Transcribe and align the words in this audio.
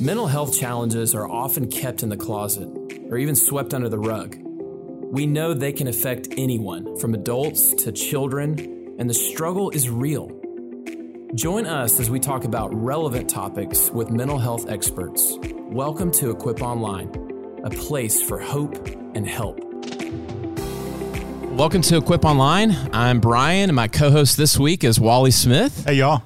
Mental 0.00 0.28
health 0.28 0.56
challenges 0.56 1.12
are 1.12 1.28
often 1.28 1.68
kept 1.68 2.04
in 2.04 2.08
the 2.08 2.16
closet 2.16 2.68
or 3.10 3.18
even 3.18 3.34
swept 3.34 3.74
under 3.74 3.88
the 3.88 3.98
rug. 3.98 4.36
We 5.10 5.26
know 5.26 5.54
they 5.54 5.72
can 5.72 5.88
affect 5.88 6.28
anyone, 6.36 6.96
from 7.00 7.14
adults 7.14 7.72
to 7.82 7.90
children, 7.90 8.94
and 9.00 9.10
the 9.10 9.14
struggle 9.14 9.70
is 9.70 9.90
real. 9.90 10.30
Join 11.34 11.66
us 11.66 11.98
as 11.98 12.10
we 12.10 12.20
talk 12.20 12.44
about 12.44 12.72
relevant 12.72 13.28
topics 13.28 13.90
with 13.90 14.08
mental 14.08 14.38
health 14.38 14.70
experts. 14.70 15.36
Welcome 15.42 16.12
to 16.12 16.30
Equip 16.30 16.62
Online, 16.62 17.08
a 17.64 17.70
place 17.70 18.22
for 18.22 18.38
hope 18.38 18.76
and 19.16 19.26
help. 19.26 19.58
Welcome 21.50 21.82
to 21.82 21.96
Equip 21.96 22.24
Online. 22.24 22.70
I'm 22.92 23.18
Brian, 23.18 23.68
and 23.68 23.74
my 23.74 23.88
co 23.88 24.12
host 24.12 24.36
this 24.36 24.56
week 24.56 24.84
is 24.84 25.00
Wally 25.00 25.32
Smith. 25.32 25.86
Hey, 25.86 25.94
y'all. 25.94 26.22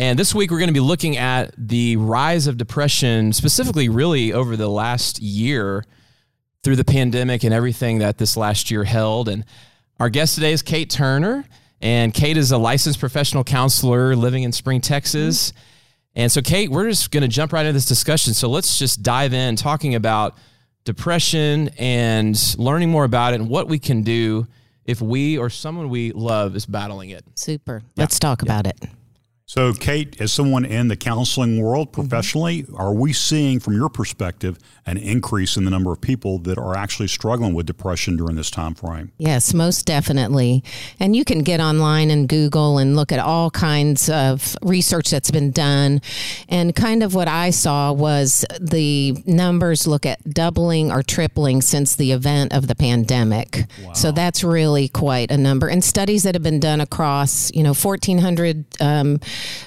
And 0.00 0.18
this 0.18 0.34
week, 0.34 0.50
we're 0.50 0.56
going 0.56 0.70
to 0.70 0.72
be 0.72 0.80
looking 0.80 1.18
at 1.18 1.54
the 1.58 1.96
rise 1.96 2.46
of 2.46 2.56
depression, 2.56 3.34
specifically, 3.34 3.90
really 3.90 4.32
over 4.32 4.56
the 4.56 4.66
last 4.66 5.20
year 5.20 5.84
through 6.62 6.76
the 6.76 6.86
pandemic 6.86 7.44
and 7.44 7.52
everything 7.52 7.98
that 7.98 8.16
this 8.16 8.34
last 8.34 8.70
year 8.70 8.84
held. 8.84 9.28
And 9.28 9.44
our 9.98 10.08
guest 10.08 10.36
today 10.36 10.52
is 10.52 10.62
Kate 10.62 10.88
Turner. 10.88 11.44
And 11.82 12.14
Kate 12.14 12.38
is 12.38 12.50
a 12.50 12.56
licensed 12.56 12.98
professional 12.98 13.44
counselor 13.44 14.16
living 14.16 14.42
in 14.42 14.52
Spring, 14.52 14.80
Texas. 14.80 15.52
And 16.14 16.32
so, 16.32 16.40
Kate, 16.40 16.70
we're 16.70 16.88
just 16.88 17.10
going 17.10 17.20
to 17.20 17.28
jump 17.28 17.52
right 17.52 17.66
into 17.66 17.74
this 17.74 17.84
discussion. 17.84 18.32
So, 18.32 18.48
let's 18.48 18.78
just 18.78 19.02
dive 19.02 19.34
in 19.34 19.54
talking 19.54 19.96
about 19.96 20.38
depression 20.84 21.68
and 21.76 22.40
learning 22.56 22.88
more 22.88 23.04
about 23.04 23.34
it 23.34 23.40
and 23.42 23.50
what 23.50 23.68
we 23.68 23.78
can 23.78 24.02
do 24.02 24.46
if 24.86 25.02
we 25.02 25.36
or 25.36 25.50
someone 25.50 25.90
we 25.90 26.12
love 26.12 26.56
is 26.56 26.64
battling 26.64 27.10
it. 27.10 27.22
Super. 27.34 27.82
Let's 27.98 28.18
talk 28.18 28.40
about 28.40 28.66
it. 28.66 28.80
So, 29.52 29.72
Kate, 29.72 30.20
as 30.20 30.32
someone 30.32 30.64
in 30.64 30.86
the 30.86 30.96
counseling 30.96 31.60
world 31.60 31.90
professionally, 31.90 32.62
mm-hmm. 32.62 32.76
are 32.76 32.94
we 32.94 33.12
seeing, 33.12 33.58
from 33.58 33.74
your 33.74 33.88
perspective, 33.88 34.56
an 34.86 34.96
increase 34.96 35.56
in 35.56 35.64
the 35.64 35.72
number 35.72 35.92
of 35.92 36.00
people 36.00 36.38
that 36.38 36.56
are 36.56 36.76
actually 36.76 37.08
struggling 37.08 37.52
with 37.52 37.66
depression 37.66 38.16
during 38.16 38.36
this 38.36 38.48
time 38.48 38.76
frame? 38.76 39.10
Yes, 39.18 39.52
most 39.52 39.86
definitely. 39.86 40.62
And 41.00 41.16
you 41.16 41.24
can 41.24 41.42
get 41.42 41.58
online 41.58 42.12
and 42.12 42.28
Google 42.28 42.78
and 42.78 42.94
look 42.94 43.10
at 43.10 43.18
all 43.18 43.50
kinds 43.50 44.08
of 44.08 44.56
research 44.62 45.10
that's 45.10 45.32
been 45.32 45.50
done. 45.50 46.00
And 46.48 46.72
kind 46.76 47.02
of 47.02 47.16
what 47.16 47.26
I 47.26 47.50
saw 47.50 47.92
was 47.92 48.44
the 48.60 49.20
numbers 49.26 49.84
look 49.84 50.06
at 50.06 50.22
doubling 50.32 50.92
or 50.92 51.02
tripling 51.02 51.60
since 51.60 51.96
the 51.96 52.12
event 52.12 52.52
of 52.52 52.68
the 52.68 52.76
pandemic. 52.76 53.64
Wow. 53.82 53.94
So 53.94 54.12
that's 54.12 54.44
really 54.44 54.86
quite 54.86 55.32
a 55.32 55.36
number. 55.36 55.66
And 55.66 55.82
studies 55.82 56.22
that 56.22 56.36
have 56.36 56.44
been 56.44 56.60
done 56.60 56.80
across, 56.80 57.52
you 57.52 57.64
know, 57.64 57.74
1,400. 57.74 58.64
Um, 58.80 59.18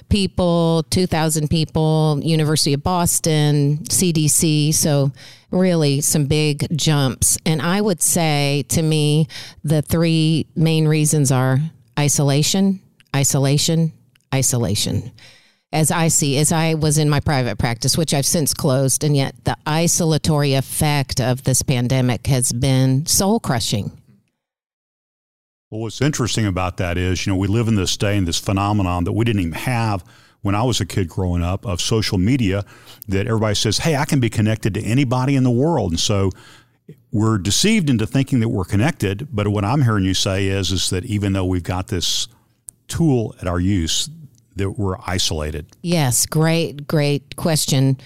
people, 0.10 0.84
2,000 0.90 1.50
people, 1.50 2.20
University 2.22 2.74
of 2.74 2.84
Boston, 2.84 3.78
CDC. 3.84 4.74
So, 4.74 5.12
really, 5.52 6.02
some 6.02 6.26
big 6.26 6.68
jumps. 6.78 7.38
And 7.46 7.62
I 7.62 7.82
would 7.82 8.02
say 8.02 8.66
to 8.70 8.82
me, 8.82 9.28
the 9.64 9.82
three 9.82 10.48
main 10.56 10.88
reasons 10.88 11.32
are 11.32 11.60
isolation, 11.98 12.82
isolation, 13.16 13.94
isolation. 14.34 15.12
As 15.72 15.90
I 15.90 16.08
see, 16.10 16.38
as 16.38 16.52
I 16.52 16.76
was 16.76 17.00
in 17.00 17.10
my 17.10 17.20
private 17.20 17.58
practice, 17.58 17.98
which 17.98 18.14
I've 18.14 18.28
since 18.28 18.54
closed, 18.54 19.04
and 19.04 19.18
yet 19.18 19.34
the 19.44 19.58
isolatory 19.66 20.54
effect 20.54 21.20
of 21.20 21.44
this 21.44 21.64
pandemic 21.64 22.28
has 22.28 22.54
been 22.54 23.08
soul 23.08 23.40
crushing 23.40 23.92
well, 25.74 25.82
what's 25.82 26.02
interesting 26.02 26.46
about 26.46 26.78
that 26.78 27.00
is, 27.00 27.26
you 27.26 27.34
know, 27.34 27.38
we 27.38 27.48
live 27.48 27.68
in 27.68 27.74
this 27.74 27.98
day 27.98 28.16
and 28.16 28.28
this 28.28 28.38
phenomenon 28.38 29.06
that 29.06 29.14
we 29.14 29.26
didn't 29.26 29.42
even 29.42 29.54
have 29.54 30.04
when 30.44 30.54
I 30.54 30.62
was 30.62 30.80
a 30.80 30.86
kid 30.86 31.10
growing 31.10 31.42
up 31.42 31.66
of 31.66 31.82
social 31.82 32.20
media 32.20 32.64
that 33.08 33.26
everybody 33.26 33.56
says, 33.56 33.80
hey, 33.80 33.96
I 33.96 34.06
can 34.06 34.20
be 34.20 34.30
connected 34.30 34.76
to 34.76 34.84
anybody 34.84 35.36
in 35.36 35.44
the 35.44 35.50
world. 35.50 35.90
And 35.90 36.00
so 36.00 36.30
we're 37.12 37.40
deceived 37.40 37.90
into 37.90 38.06
thinking 38.06 38.40
that 38.42 38.50
we're 38.50 38.66
connected. 38.66 39.30
But 39.32 39.48
what 39.48 39.66
I'm 39.66 39.82
hearing 39.82 40.04
you 40.04 40.14
say 40.14 40.46
is, 40.46 40.72
is 40.72 40.92
that 40.92 41.06
even 41.06 41.34
though 41.34 41.46
we've 41.46 41.64
got 41.64 41.88
this 41.88 42.28
tool 42.88 43.34
at 43.42 43.48
our 43.48 43.60
use, 43.60 44.12
that 44.56 44.70
we're 44.70 44.98
isolated? 45.08 45.66
Yes, 45.82 46.28
great, 46.28 46.88
great 46.88 47.36
question 47.36 47.98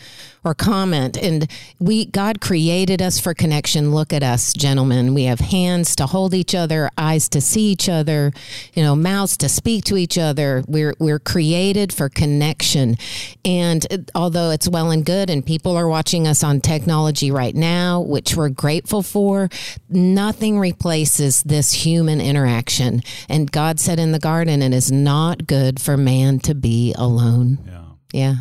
or 0.47 0.55
comment. 0.55 1.17
And 1.17 1.51
we, 1.77 2.05
God 2.05 2.39
created 2.39 3.01
us 3.01 3.19
for 3.19 3.33
connection. 3.33 3.91
Look 3.91 4.13
at 4.13 4.23
us, 4.23 4.53
gentlemen. 4.53 5.13
We 5.13 5.25
have 5.25 5.39
hands 5.39 5.95
to 5.97 6.05
hold 6.05 6.33
each 6.33 6.55
other, 6.55 6.89
eyes 6.97 7.27
to 7.29 7.41
see 7.41 7.71
each 7.71 7.89
other, 7.89 8.31
you 8.73 8.81
know, 8.81 8.95
mouths 8.95 9.35
to 9.37 9.49
speak 9.49 9.83
to 9.85 9.97
each 9.97 10.17
other. 10.17 10.63
We're, 10.65 10.95
we're 10.99 11.19
created 11.19 11.91
for 11.91 12.07
connection. 12.07 12.95
And 13.43 14.09
although 14.15 14.51
it's 14.51 14.69
well 14.69 14.89
and 14.89 15.05
good, 15.05 15.29
and 15.29 15.45
people 15.45 15.75
are 15.75 15.87
watching 15.87 16.25
us 16.25 16.43
on 16.43 16.61
technology 16.61 17.29
right 17.29 17.55
now, 17.55 17.99
which 17.99 18.35
we're 18.35 18.49
grateful 18.49 19.03
for, 19.03 19.49
nothing 19.89 20.57
replaces 20.59 21.43
this 21.43 21.73
human 21.73 22.21
interaction. 22.21 23.01
And 23.27 23.51
God 23.51 23.81
said 23.81 23.99
in 23.99 24.13
the 24.13 24.19
garden, 24.19 24.61
it 24.61 24.73
is 24.73 24.91
not 24.91 25.45
good 25.45 25.81
for 25.81 25.97
man 25.97 26.39
to 26.39 26.55
be 26.55 26.93
alone. 26.97 27.59
Yeah. 27.65 27.83
Yeah. 28.13 28.35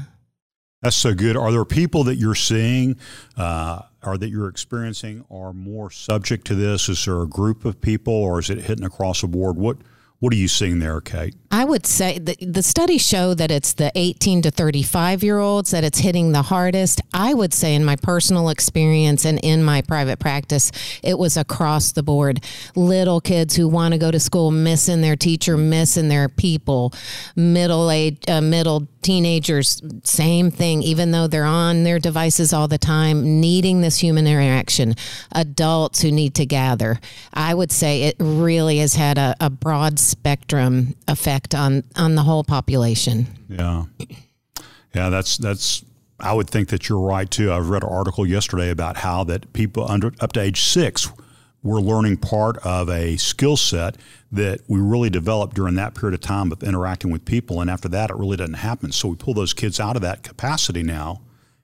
That's 0.83 0.97
so 0.97 1.15
good. 1.15 1.37
Are 1.37 1.51
there 1.51 1.65
people 1.65 2.05
that 2.05 2.17
you're 2.17 2.35
seeing 2.35 2.97
uh, 3.37 3.83
or 4.05 4.19
that 4.19 4.29
you're 4.29 4.49
experiencing 4.49 5.25
are 5.31 5.53
more 5.53 5.91
subject 5.91 6.47
to 6.49 6.55
this? 6.55 6.89
Is 6.89 7.05
there 7.05 7.23
a 7.23 7.27
group 7.27 7.65
of 7.65 7.81
people 7.81 8.13
or 8.13 8.39
is 8.39 8.51
it 8.51 8.59
hitting 8.59 8.85
across 8.85 9.23
the 9.23 9.29
board? 9.29 9.57
What 9.57 9.79
what 10.19 10.33
are 10.33 10.37
you 10.37 10.49
seeing 10.49 10.79
there, 10.79 11.03
Kate? 11.03 11.35
I 11.51 11.65
would 11.65 11.87
say 11.87 12.19
the, 12.19 12.35
the 12.41 12.63
studies 12.63 13.07
show 13.07 13.35
that 13.35 13.51
it's 13.51 13.75
the 13.75 13.93
18 13.95 14.43
to 14.43 14.51
35 14.51 15.23
year 15.23 15.39
olds 15.39 15.73
that 15.73 15.85
it's 15.85 15.99
hitting 15.99 16.33
the 16.33 16.43
hardest. 16.43 17.03
I 17.13 17.35
would 17.35 17.53
say, 17.53 17.75
in 17.75 17.85
my 17.85 17.97
personal 17.97 18.49
experience 18.49 19.27
and 19.27 19.39
in 19.41 19.63
my 19.63 19.83
private 19.83 20.19
practice, 20.19 20.73
it 21.03 21.19
was 21.19 21.37
across 21.37 21.93
the 21.93 22.03
board. 22.03 22.43
Little 22.75 23.21
kids 23.21 23.57
who 23.57 23.69
want 23.69 23.93
to 23.93 23.99
go 23.99 24.11
to 24.11 24.19
school, 24.19 24.51
missing 24.51 25.03
their 25.03 25.17
teacher, 25.17 25.59
missing 25.59 26.09
their 26.09 26.31
people, 26.31 26.95
middle 27.37 27.91
age, 27.91 28.19
uh, 28.27 28.41
middle 28.41 28.89
teenagers, 29.07 29.81
same 30.03 30.51
thing, 30.51 30.83
even 30.83 31.13
though 31.13 31.29
they're 31.29 31.45
on 31.45 31.85
their 31.85 32.01
devices 32.01 32.53
all 32.53 32.67
the 32.67 32.77
time, 32.79 33.41
needing 33.41 33.81
this 33.81 33.99
human 33.99 34.27
interaction. 34.27 34.95
Adults 35.33 36.03
who 36.03 36.11
need 36.11 36.35
to 36.35 36.45
gather. 36.45 36.99
I 37.33 37.55
would 37.55 37.71
say 37.71 38.03
it 38.03 38.17
really 38.19 38.79
has 38.79 38.95
had 38.95 39.17
a, 39.17 39.37
a 39.41 39.49
broad 39.49 40.01
spectrum 40.01 40.97
effect 41.07 41.55
on, 41.55 41.85
on 41.95 42.17
the 42.17 42.23
whole 42.23 42.43
population. 42.43 43.27
Yeah. 43.49 43.85
Yeah, 44.93 45.09
that's, 45.11 45.37
that's, 45.37 45.85
I 46.19 46.33
would 46.33 46.51
think 46.51 46.69
that 46.71 46.89
you're 46.89 46.99
right 46.99 47.31
too. 47.31 47.53
I 47.53 47.59
read 47.59 47.85
an 47.85 47.89
article 47.91 48.27
yesterday 48.27 48.71
about 48.71 48.97
how 48.97 49.23
that 49.25 49.53
people 49.53 49.89
under 49.89 50.13
up 50.21 50.33
to 50.33 50.41
age 50.41 50.63
six 50.63 51.09
we're 51.67 51.81
learning 51.81 52.19
part 52.19 52.57
of 52.59 52.89
a 52.89 53.17
skill 53.17 53.57
set 53.57 53.97
that 54.33 54.61
we 54.69 54.81
really 54.81 55.11
developed 55.11 55.55
during 55.55 55.75
that 55.75 55.95
period 55.95 56.15
of 56.15 56.21
time 56.21 56.53
of 56.53 56.63
interacting 56.63 57.11
with 57.11 57.25
people. 57.25 57.61
And 57.61 57.71
after 57.71 57.89
that, 57.89 58.11
it 58.11 58.17
really 58.17 58.37
doesn't 58.37 58.55
happen. 58.55 58.93
So 58.93 59.09
we 59.09 59.17
pull 59.17 59.35
those 59.35 59.53
kids 59.53 59.81
out 59.81 59.97
of 59.97 60.03
that 60.03 60.23
capacity 60.23 60.83
now. 60.83 61.21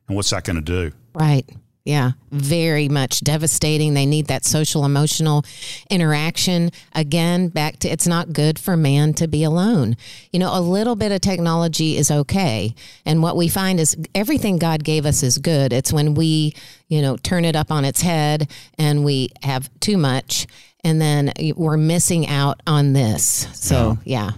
And 0.08 0.16
what's 0.16 0.30
that 0.30 0.44
going 0.44 0.56
to 0.56 0.62
do? 0.62 0.92
Right. 1.14 1.48
Yeah, 1.84 2.12
very 2.30 2.88
much 2.88 3.24
devastating. 3.24 3.94
They 3.94 4.06
need 4.06 4.28
that 4.28 4.44
social 4.44 4.84
emotional 4.84 5.44
interaction. 5.90 6.70
Again, 6.92 7.48
back 7.48 7.80
to 7.80 7.88
it's 7.88 8.06
not 8.06 8.32
good 8.32 8.56
for 8.56 8.76
man 8.76 9.14
to 9.14 9.26
be 9.26 9.42
alone. 9.42 9.96
You 10.30 10.38
know, 10.38 10.56
a 10.56 10.60
little 10.60 10.94
bit 10.94 11.10
of 11.10 11.20
technology 11.20 11.96
is 11.96 12.08
okay. 12.08 12.76
And 13.04 13.20
what 13.20 13.36
we 13.36 13.48
find 13.48 13.80
is 13.80 13.96
everything 14.14 14.58
God 14.58 14.84
gave 14.84 15.04
us 15.04 15.24
is 15.24 15.38
good. 15.38 15.72
It's 15.72 15.92
when 15.92 16.14
we, 16.14 16.54
you 16.86 17.02
know, 17.02 17.16
turn 17.16 17.44
it 17.44 17.56
up 17.56 17.72
on 17.72 17.84
its 17.84 18.00
head 18.00 18.48
and 18.78 19.04
we 19.04 19.30
have 19.42 19.68
too 19.80 19.98
much 19.98 20.46
and 20.84 21.00
then 21.00 21.32
we're 21.56 21.76
missing 21.76 22.28
out 22.28 22.60
on 22.64 22.92
this. 22.92 23.48
So, 23.54 23.98
yeah. 24.04 24.30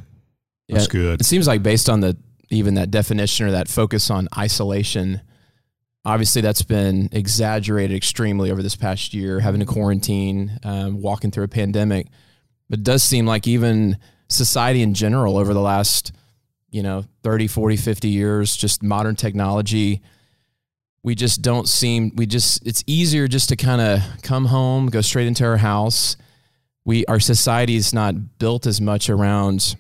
yeah. 0.66 0.75
That's 0.76 0.87
good. 0.87 1.21
It 1.21 1.25
seems 1.25 1.47
like 1.47 1.62
based 1.62 1.91
on 1.91 2.00
the 2.00 2.16
even 2.50 2.75
that 2.75 2.91
definition 2.91 3.47
or 3.47 3.50
that 3.53 3.69
focus 3.69 4.11
on 4.11 4.28
isolation, 4.37 5.21
obviously 6.05 6.43
that's 6.43 6.62
been 6.62 7.09
exaggerated 7.12 7.97
extremely 7.97 8.51
over 8.51 8.62
this 8.62 8.77
past 8.77 9.15
year 9.15 9.41
having 9.41 9.61
to 9.61 9.67
quarantine 9.67 10.59
um, 10.62 11.01
walking 11.01 11.31
through 11.31 11.45
a 11.45 11.49
pandemic. 11.49 12.09
But 12.69 12.81
it 12.81 12.85
does 12.85 13.03
seem 13.03 13.27
like 13.27 13.47
even 13.47 13.99
society 14.29 14.83
in 14.83 14.95
general 14.95 15.37
over 15.37 15.53
the 15.55 15.61
last 15.61 16.12
you 16.71 16.83
know 16.83 17.05
30 17.23 17.47
40 17.47 17.77
50 17.77 18.09
years 18.09 18.56
just 18.56 18.83
modern 18.83 19.15
technology 19.15 20.03
we 21.05 21.15
just 21.15 21.43
don't 21.43 21.69
seem 21.69 22.11
we 22.17 22.27
just 22.27 22.67
it's 22.67 22.83
easier 22.87 23.29
just 23.29 23.50
to 23.50 23.57
kind 23.57 23.81
of 23.81 24.00
come 24.23 24.47
home 24.47 24.87
go 24.87 25.03
straight 25.03 25.29
into 25.29 25.45
our 25.45 25.59
house. 25.59 26.17
We 26.87 27.05
our 27.07 27.21
society 27.21 27.77
is 27.77 27.93
not 27.93 28.39
built 28.39 28.67
as 28.67 28.81
much 28.81 29.09
around 29.11 29.77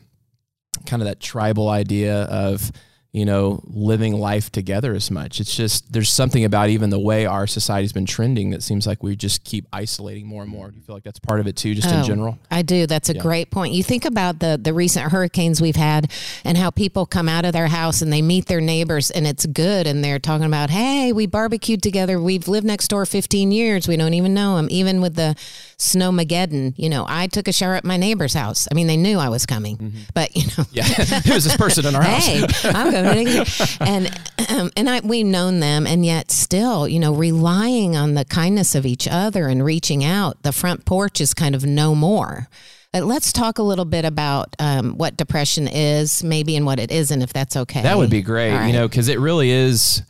kind 0.86 1.02
of 1.02 1.08
that 1.08 1.20
tribal 1.20 1.70
idea 1.70 2.24
of 2.24 2.70
you 3.14 3.24
know, 3.24 3.62
living 3.68 4.12
life 4.18 4.50
together 4.50 4.92
as 4.92 5.08
much. 5.08 5.38
It's 5.38 5.54
just 5.54 5.92
there's 5.92 6.10
something 6.10 6.44
about 6.44 6.68
even 6.70 6.90
the 6.90 6.98
way 6.98 7.26
our 7.26 7.46
society's 7.46 7.92
been 7.92 8.06
trending 8.06 8.50
that 8.50 8.60
seems 8.60 8.88
like 8.88 9.04
we 9.04 9.14
just 9.14 9.44
keep 9.44 9.68
isolating 9.72 10.26
more 10.26 10.42
and 10.42 10.50
more. 10.50 10.68
Do 10.72 10.76
you 10.76 10.82
feel 10.82 10.96
like 10.96 11.04
that's 11.04 11.20
part 11.20 11.38
of 11.38 11.46
it 11.46 11.54
too, 11.56 11.76
just 11.76 11.88
Oh, 11.94 11.98
in 12.00 12.04
general? 12.04 12.38
I 12.50 12.62
do. 12.62 12.88
That's 12.88 13.08
a 13.10 13.14
Yeah. 13.14 13.22
great 13.22 13.52
point. 13.52 13.72
You 13.72 13.84
think 13.84 14.04
about 14.04 14.40
the 14.40 14.58
the 14.60 14.74
recent 14.74 15.12
hurricanes 15.12 15.60
we've 15.62 15.76
had 15.76 16.10
and 16.44 16.58
how 16.58 16.70
people 16.70 17.06
come 17.06 17.28
out 17.28 17.44
of 17.44 17.52
their 17.52 17.68
house 17.68 18.02
and 18.02 18.12
they 18.12 18.20
meet 18.20 18.46
their 18.46 18.60
neighbors 18.60 19.12
and 19.12 19.28
it's 19.28 19.46
good 19.46 19.86
and 19.86 20.02
they're 20.02 20.18
talking 20.18 20.46
about, 20.46 20.70
"Hey, 20.70 21.12
we 21.12 21.26
barbecued 21.26 21.82
together. 21.84 22.20
We've 22.20 22.48
lived 22.48 22.66
next 22.66 22.88
door 22.88 23.06
15 23.06 23.52
years. 23.52 23.86
We 23.86 23.96
don't 23.96 24.14
even 24.14 24.34
know 24.34 24.56
them." 24.56 24.66
Even 24.72 25.00
with 25.00 25.14
the 25.14 25.36
snowmageddon, 25.78 26.74
you 26.76 26.88
know, 26.88 27.04
I 27.08 27.26
took 27.26 27.48
a 27.48 27.52
shower 27.52 27.74
at 27.74 27.84
my 27.84 27.96
neighbor's 27.96 28.34
house. 28.34 28.66
I 28.70 28.74
mean, 28.74 28.86
they 28.86 28.96
knew 28.96 29.18
I 29.18 29.28
was 29.28 29.46
coming. 29.46 29.92
But, 30.14 30.34
you 30.36 30.44
know, 30.56 30.64
Yeah. 30.72 30.84
Who's 31.26 31.44
this 31.44 31.56
person 31.56 31.86
in 31.86 31.94
our 31.94 32.02
house? 32.02 32.26
hey, 32.26 32.46
I'm 32.64 32.90
going 32.90 33.26
to 33.26 33.76
and 33.80 34.20
um, 34.50 34.70
and 34.76 34.88
I 34.88 35.00
we've 35.00 35.26
known 35.26 35.60
them, 35.60 35.86
and 35.86 36.04
yet 36.04 36.30
still, 36.30 36.88
you 36.88 36.98
know, 36.98 37.14
relying 37.14 37.96
on 37.96 38.14
the 38.14 38.24
kindness 38.24 38.74
of 38.74 38.86
each 38.86 39.08
other 39.08 39.48
and 39.48 39.64
reaching 39.64 40.04
out. 40.04 40.42
The 40.42 40.52
front 40.52 40.84
porch 40.84 41.20
is 41.20 41.34
kind 41.34 41.54
of 41.54 41.64
no 41.64 41.94
more. 41.94 42.48
But 42.92 43.06
let's 43.06 43.32
talk 43.32 43.58
a 43.58 43.62
little 43.62 43.84
bit 43.84 44.04
about 44.04 44.54
um, 44.60 44.96
what 44.96 45.16
depression 45.16 45.66
is, 45.66 46.22
maybe, 46.22 46.54
and 46.54 46.64
what 46.64 46.78
it 46.78 46.92
isn't, 46.92 47.22
if 47.22 47.32
that's 47.32 47.56
okay. 47.56 47.82
That 47.82 47.96
would 47.96 48.08
be 48.08 48.22
great, 48.22 48.54
right. 48.54 48.68
you 48.68 48.72
know, 48.72 48.86
because 48.86 49.08
it 49.08 49.18
really 49.18 49.50
is. 49.50 50.02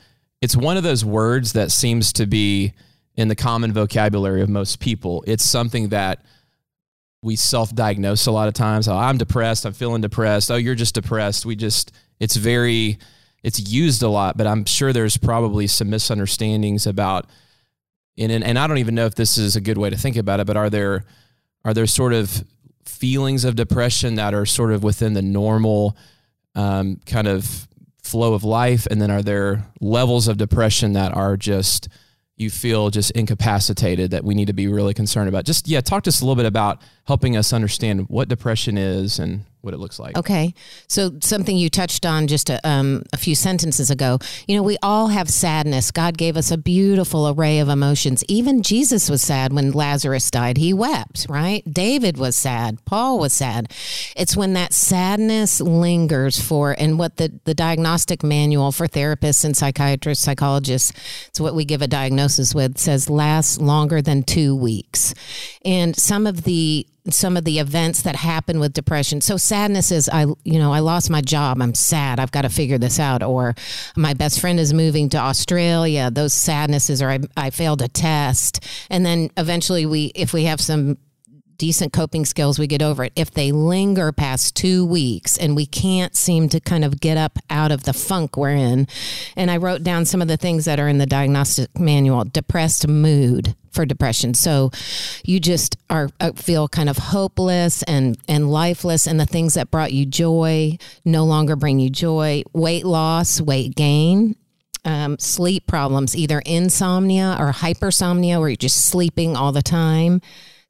It's 0.43 0.55
one 0.55 0.77
of 0.77 0.83
those 0.83 1.03
words 1.03 1.55
that 1.55 1.73
seems 1.73 2.13
to 2.15 2.27
be 2.27 2.75
in 3.17 3.29
the 3.29 3.37
common 3.37 3.73
vocabulary 3.73 4.43
of 4.43 4.49
most 4.49 4.81
people. 4.81 5.25
It's 5.27 5.45
something 5.45 5.89
that 5.89 6.25
we 7.23 7.37
self-diagnose 7.37 8.27
a 8.27 8.33
lot 8.33 8.49
of 8.49 8.55
times. 8.55 8.87
Oh, 8.87 8.97
I'm 8.97 9.17
depressed. 9.17 9.65
I'm 9.65 9.73
feeling 9.73 10.03
depressed. 10.03 10.51
Oh, 10.51 10.57
you're 10.57 10.75
just 10.75 10.95
depressed. 10.95 11.47
We 11.47 11.57
just. 11.57 11.93
It's 12.21 12.37
very. 12.37 12.99
It's 13.43 13.61
used 13.71 14.03
a 14.03 14.09
lot, 14.09 14.37
but 14.37 14.47
I'm 14.47 14.65
sure 14.65 14.93
there's 14.93 15.17
probably 15.17 15.67
some 15.67 15.91
misunderstandings 15.91 16.87
about. 16.87 17.27
And 18.17 18.31
and, 18.31 18.59
I 18.59 18.67
don't 18.67 18.79
even 18.79 18.95
know 18.95 19.07
if 19.07 19.15
this 19.15 19.39
is 19.39 19.57
a 19.57 19.61
good 19.61 19.79
way 19.79 19.91
to 19.91 19.97
think 19.97 20.17
about 20.17 20.41
it, 20.41 20.47
but 20.47 20.57
are 20.57 20.71
there 20.71 21.05
are 21.65 21.75
there 21.75 21.87
sort 21.87 22.13
of 22.13 22.45
feelings 22.85 23.45
of 23.45 23.57
depression 23.57 24.17
that 24.17 24.35
are 24.35 24.47
sort 24.47 24.73
of 24.73 24.85
within 24.85 25.15
the 25.15 25.23
normal 25.23 25.97
um, 26.55 27.01
kind 27.07 27.27
of 27.27 27.67
flow 28.03 28.35
of 28.35 28.45
life 28.45 28.87
and 28.91 29.01
then 29.01 29.11
are 29.11 29.23
there 29.23 29.65
levels 29.81 30.29
of 30.29 30.37
depression 30.37 30.93
that 30.93 31.17
are 31.17 31.37
just 31.37 31.89
you 32.37 32.51
feel 32.51 32.91
just 32.91 33.11
incapacitated 33.13 34.11
that 34.11 34.25
we 34.25 34.35
need 34.35 34.47
to 34.47 34.53
be 34.53 34.67
really 34.67 34.95
concerned 34.95 35.29
about. 35.29 35.45
Just 35.45 35.69
yeah 35.69 35.81
talk 35.81 36.03
to 36.05 36.09
us 36.09 36.21
a 36.21 36.25
little 36.25 36.37
bit 36.37 36.47
about 36.47 36.83
helping 37.07 37.37
us 37.37 37.53
understand 37.53 38.09
what 38.09 38.29
depression 38.29 38.79
is 38.79 39.19
and 39.19 39.45
what 39.61 39.75
it 39.75 39.79
looks 39.79 39.99
like 39.99 40.17
Okay. 40.17 40.55
So 40.89 41.13
something 41.21 41.57
you 41.57 41.71
touched 41.71 42.07
on 42.07 42.27
just 42.27 42.51
a, 42.51 42.61
um, 42.69 43.03
a 43.13 43.17
few 43.17 43.35
sentences 43.35 43.91
ago. 43.91 44.19
You 44.47 44.57
know, 44.57 44.63
we 44.63 44.77
all 44.83 45.09
have 45.09 45.29
sadness. 45.29 45.91
God 45.91 46.19
gave 46.19 46.37
us 46.37 46.51
a 46.51 46.59
beautiful 46.59 47.29
array 47.29 47.59
of 47.59 47.69
emotions. 47.69 48.23
Even 48.29 48.63
Jesus 48.63 49.11
was 49.11 49.23
sad 49.23 49.53
when 49.53 49.73
Lazarus 49.73 50.31
died. 50.31 50.59
He 50.59 50.73
wept, 50.73 51.27
right? 51.29 51.63
David 51.71 52.17
was 52.17 52.37
sad. 52.37 52.85
Paul 52.85 53.19
was 53.19 53.33
sad. 53.33 53.73
It's 54.17 54.37
when 54.37 54.53
that 54.53 54.73
sadness 54.73 55.61
lingers 55.61 56.41
for, 56.41 56.77
and 56.79 56.99
what 56.99 57.17
the, 57.17 57.33
the 57.45 57.55
diagnostic 57.55 58.23
manual 58.23 58.73
for 58.73 58.87
therapists 58.87 59.45
and 59.45 59.57
psychiatrists, 59.57 60.25
psychologists, 60.25 60.93
it's 61.29 61.41
what 61.41 61.55
we 61.55 61.65
give 61.65 61.83
a 61.83 61.89
diagnosis 61.89 62.55
with, 62.55 62.79
says 62.79 63.11
lasts 63.11 63.59
longer 63.59 64.01
than 64.03 64.23
two 64.23 64.55
weeks. 64.55 65.15
And 65.65 65.97
some 65.97 66.27
of 66.27 66.45
the 66.45 66.87
some 67.11 67.37
of 67.37 67.45
the 67.45 67.59
events 67.59 68.03
that 68.03 68.17
happen 68.17 68.61
with 68.61 68.73
depression. 68.73 69.21
So 69.21 69.37
sadness 69.37 69.91
is 69.93 70.09
I 70.09 70.23
you 70.45 70.59
know, 70.59 70.73
I 70.73 70.81
lost 70.81 71.11
my 71.11 71.21
job. 71.21 71.61
I'm 71.61 71.75
sad. 71.75 72.19
I've 72.19 72.33
got 72.33 72.43
to 72.43 72.49
figure 72.49 72.79
this 72.79 72.99
out 72.99 73.23
or 73.23 73.55
my 73.97 74.15
best 74.15 74.41
friend 74.41 74.59
is 74.59 74.73
moving 74.73 75.09
to 75.11 75.19
Australia. 75.19 76.11
Those 76.11 76.33
sadnesses 76.33 77.03
or 77.03 77.11
I 77.11 77.21
I 77.37 77.51
failed 77.51 77.83
a 77.83 77.89
test. 77.89 78.65
And 78.89 79.05
then 79.05 79.31
eventually 79.37 79.85
we 79.87 80.13
if 80.15 80.33
we 80.33 80.45
have 80.45 80.61
some 80.61 80.97
decent 81.59 81.93
coping 81.93 82.25
skills, 82.25 82.59
we 82.59 82.67
get 82.67 82.83
over 82.83 83.05
it. 83.05 83.13
If 83.17 83.31
they 83.31 83.53
linger 83.53 84.11
past 84.11 84.57
two 84.57 84.85
weeks 84.85 85.37
and 85.37 85.55
we 85.55 85.67
can't 85.67 86.17
seem 86.17 86.49
to 86.49 86.61
kind 86.61 86.85
of 86.85 87.01
get 87.01 87.17
up 87.17 87.39
out 87.51 87.71
of 87.71 87.85
the 87.85 87.93
funk 87.93 88.37
we're 88.37 88.51
in, 88.51 88.89
and 89.37 89.51
I 89.51 89.59
wrote 89.59 89.83
down 89.83 90.05
some 90.05 90.23
of 90.23 90.29
the 90.29 90.37
things 90.37 90.65
that 90.65 90.81
are 90.81 90.89
in 90.89 90.99
the 90.99 91.07
diagnostic 91.07 91.79
manual 91.79 92.25
depressed 92.25 92.89
mood 92.89 93.55
for 93.75 93.85
depression. 93.85 94.35
So 94.35 94.71
you 95.25 95.41
just 95.41 95.77
are 95.91 96.09
uh, 96.21 96.33
feel 96.33 96.69
kind 96.69 96.89
of 96.89 96.97
hopeless 96.97 97.83
and 97.83 98.17
and 98.29 98.51
lifeless 98.51 99.07
and 99.07 99.19
the 99.19 99.27
things 99.27 99.55
that 99.55 99.71
brought 99.71 99.93
you 99.93 100.07
joy 100.07 100.79
no 101.05 101.25
longer 101.25 101.57
bring 101.57 101.81
you 101.81 101.91
joy. 101.91 102.43
Weight 102.53 102.87
loss, 102.87 103.41
weight 103.41 103.75
gain, 103.75 104.37
um, 104.85 105.19
sleep 105.19 105.67
problems, 105.67 106.17
either 106.17 106.41
insomnia 106.41 107.37
or 107.39 107.53
hypersomnia, 107.53 108.39
where 108.39 108.49
you're 108.49 108.57
just 108.57 108.87
sleeping 108.87 109.37
all 109.37 109.53
the 109.53 109.63
time, 109.63 110.21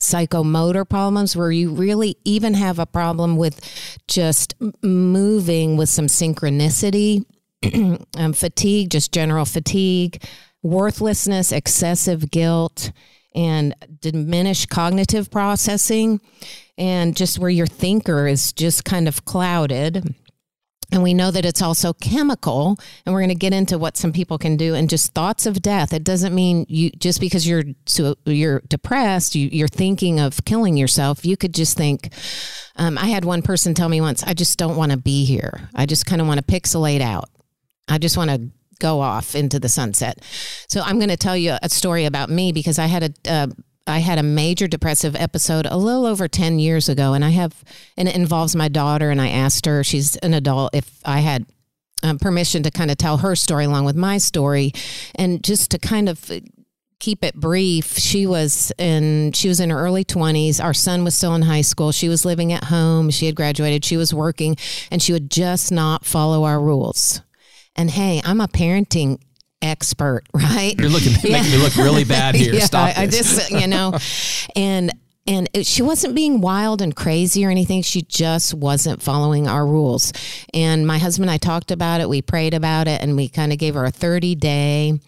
psychomotor 0.01 0.89
problems, 0.89 1.37
where 1.37 1.51
you 1.51 1.71
really 1.71 2.17
even 2.25 2.55
have 2.55 2.79
a 2.79 2.87
problem 2.87 3.37
with 3.37 3.61
just 4.07 4.55
moving 4.83 5.77
with 5.77 5.89
some 5.89 6.07
synchronicity, 6.07 7.25
um, 8.17 8.33
fatigue, 8.33 8.91
just 8.91 9.13
general 9.13 9.45
fatigue, 9.45 10.23
worthlessness, 10.65 11.53
excessive 11.53 12.31
guilt, 12.33 12.91
and 13.35 13.75
diminished 14.01 14.69
cognitive 14.69 15.31
processing, 15.31 16.21
and 16.77 17.17
just 17.17 17.39
where 17.39 17.51
your 17.51 17.67
thinker 17.67 18.27
is 18.27 18.53
just 18.53 18.85
kind 18.85 19.07
of 19.07 19.25
clouded. 19.25 20.15
And 20.93 21.03
we 21.03 21.15
know 21.15 21.31
that 21.31 21.45
it's 21.45 21.63
also 21.63 21.93
chemical, 21.93 22.79
and 23.05 23.13
we're 23.13 23.21
going 23.21 23.29
to 23.31 23.35
get 23.35 23.53
into 23.53 23.79
what 23.79 23.97
some 23.97 24.13
people 24.13 24.39
can 24.39 24.57
do. 24.57 24.75
And 24.75 24.89
just 24.89 25.13
thoughts 25.13 25.47
of 25.47 25.61
death. 25.61 25.93
It 25.93 26.05
doesn't 26.05 26.35
mean 26.35 26.67
you 26.69 26.91
just 26.91 27.21
because 27.21 27.47
you're 27.47 27.65
so 27.87 28.17
you're 28.27 28.61
depressed, 28.69 29.35
you, 29.35 29.49
you're 29.51 29.69
thinking 29.69 30.21
of 30.21 30.45
killing 30.45 30.77
yourself. 30.77 31.25
You 31.25 31.37
could 31.37 31.55
just 31.55 31.77
think. 31.77 32.13
Um, 32.77 32.99
I 32.99 33.07
had 33.07 33.25
one 33.25 33.43
person 33.43 33.75
tell 33.75 33.89
me 33.89 34.01
once, 34.01 34.23
"I 34.23 34.35
just 34.35 34.59
don't 34.59 34.77
want 34.77 34.93
to 34.93 34.99
be 34.99 35.25
here. 35.25 35.69
I 35.75 35.87
just 35.87 36.07
kind 36.07 36.21
of 36.21 36.29
want 36.29 36.45
to 36.45 36.53
pixelate 36.53 37.01
out. 37.01 37.29
I 37.89 37.99
just 37.99 38.17
want 38.17 38.31
to 38.31 38.51
go 38.79 39.01
off 39.01 39.35
into 39.35 39.59
the 39.59 39.69
sunset." 39.69 40.21
So 40.69 40.81
I'm 40.81 40.99
going 40.99 41.11
to 41.11 41.17
tell 41.17 41.37
you 41.37 41.57
a 41.63 41.69
story 41.69 42.05
about 42.05 42.31
me 42.31 42.53
because 42.53 42.79
I 42.79 42.87
had 42.87 43.03
a. 43.27 43.31
Uh, 43.31 43.47
I 43.87 43.99
had 43.99 44.19
a 44.19 44.23
major 44.23 44.67
depressive 44.67 45.15
episode 45.15 45.67
a 45.67 45.77
little 45.77 46.07
over 46.07 46.27
10 46.27 46.59
years 46.59 46.89
ago 46.89 47.13
and 47.13 47.23
I 47.23 47.29
have 47.29 47.63
and 47.99 48.09
it 48.09 48.17
involves 48.17 48.57
my 48.57 48.69
daughter 48.69 49.11
and 49.11 49.21
I 49.21 49.29
asked 49.29 49.67
her 49.67 49.85
she's 49.85 50.17
an 50.17 50.33
adult 50.33 50.75
if 50.75 51.01
I 51.05 51.21
had 51.21 51.45
um, 52.05 52.19
permission 52.19 52.63
to 52.63 52.71
kind 52.71 52.91
of 52.91 52.99
tell 52.99 53.19
her 53.19 53.35
story 53.35 53.65
along 53.65 53.85
with 53.85 53.97
my 53.97 54.19
story. 54.19 54.73
And 55.15 55.43
just 55.43 55.71
to 55.73 55.79
kind 55.79 56.09
of 56.09 56.31
keep 57.01 57.25
it 57.25 57.35
brief 57.35 57.99
she 57.99 58.27
was 58.27 58.73
in 58.79 59.31
she 59.33 59.49
was 59.49 59.61
in 59.61 59.69
her 59.69 59.79
early 59.79 60.05
20s 60.05 60.63
our 60.63 60.73
son 60.73 61.05
was 61.05 61.15
still 61.15 61.35
in 61.35 61.43
high 61.43 61.61
school. 61.61 61.93
She 61.93 62.09
was 62.09 62.25
living 62.25 62.53
at 62.53 62.65
home. 62.65 63.11
She 63.11 63.27
had 63.27 63.35
graduated. 63.35 63.85
She 63.85 63.97
was 63.97 64.15
working 64.15 64.57
and 64.91 65.03
she 65.03 65.13
would 65.13 65.31
just 65.31 65.73
not 65.73 66.05
follow 66.05 66.45
our 66.45 66.61
rules 66.61 67.21
and 67.77 67.91
hey 67.91 68.21
i'm 68.25 68.41
a 68.41 68.49
parenting 68.49 69.19
expert 69.63 70.23
right 70.35 70.79
you're 70.79 70.89
looking 70.89 71.13
making 71.25 71.53
me 71.53 71.59
look 71.59 71.77
really 71.77 72.05
bad 72.05 72.35
here 72.35 72.55
yeah, 72.55 72.65
stop 72.65 72.97
I, 72.97 73.03
I 73.03 73.07
this. 73.07 73.37
just 73.37 73.51
you 73.51 73.67
know, 73.67 73.97
and 74.57 74.93
and 75.27 75.49
it, 75.55 75.67
she 75.67 75.83
wasn't 75.83 76.15
being 76.15 76.41
wild 76.41 76.83
and 76.83 76.95
crazy 76.95 77.47
or 77.47 77.51
anything. 77.51 77.81
She 77.81 78.03
just 78.03 78.53
wasn't 78.53 79.01
following 79.01 79.49
our 79.49 79.67
rules. 79.67 80.13
And 80.53 80.87
my 80.87 80.99
husband 80.99 81.31
and 81.31 81.35
I 81.35 81.39
talked 81.39 81.71
about 81.71 82.03
it. 82.03 82.09
We 82.11 82.21
prayed 82.21 82.53
about 82.53 82.89
it, 82.89 83.01
and 83.01 83.17
we 83.17 83.29
kind 83.29 83.53
of 83.53 83.59
gave 83.59 83.75
her 83.75 83.85
a 83.85 83.91
thirty 83.91 84.35
day. 84.35 85.01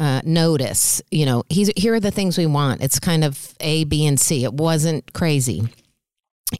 Uh, 0.00 0.20
notice, 0.24 1.02
you 1.10 1.26
know, 1.26 1.42
he's 1.48 1.72
here 1.76 1.92
are 1.92 1.98
the 1.98 2.12
things 2.12 2.38
we 2.38 2.46
want. 2.46 2.82
It's 2.82 3.00
kind 3.00 3.24
of 3.24 3.52
A, 3.58 3.82
B, 3.82 4.06
and 4.06 4.18
C. 4.18 4.44
It 4.44 4.54
wasn't 4.54 5.12
crazy. 5.12 5.62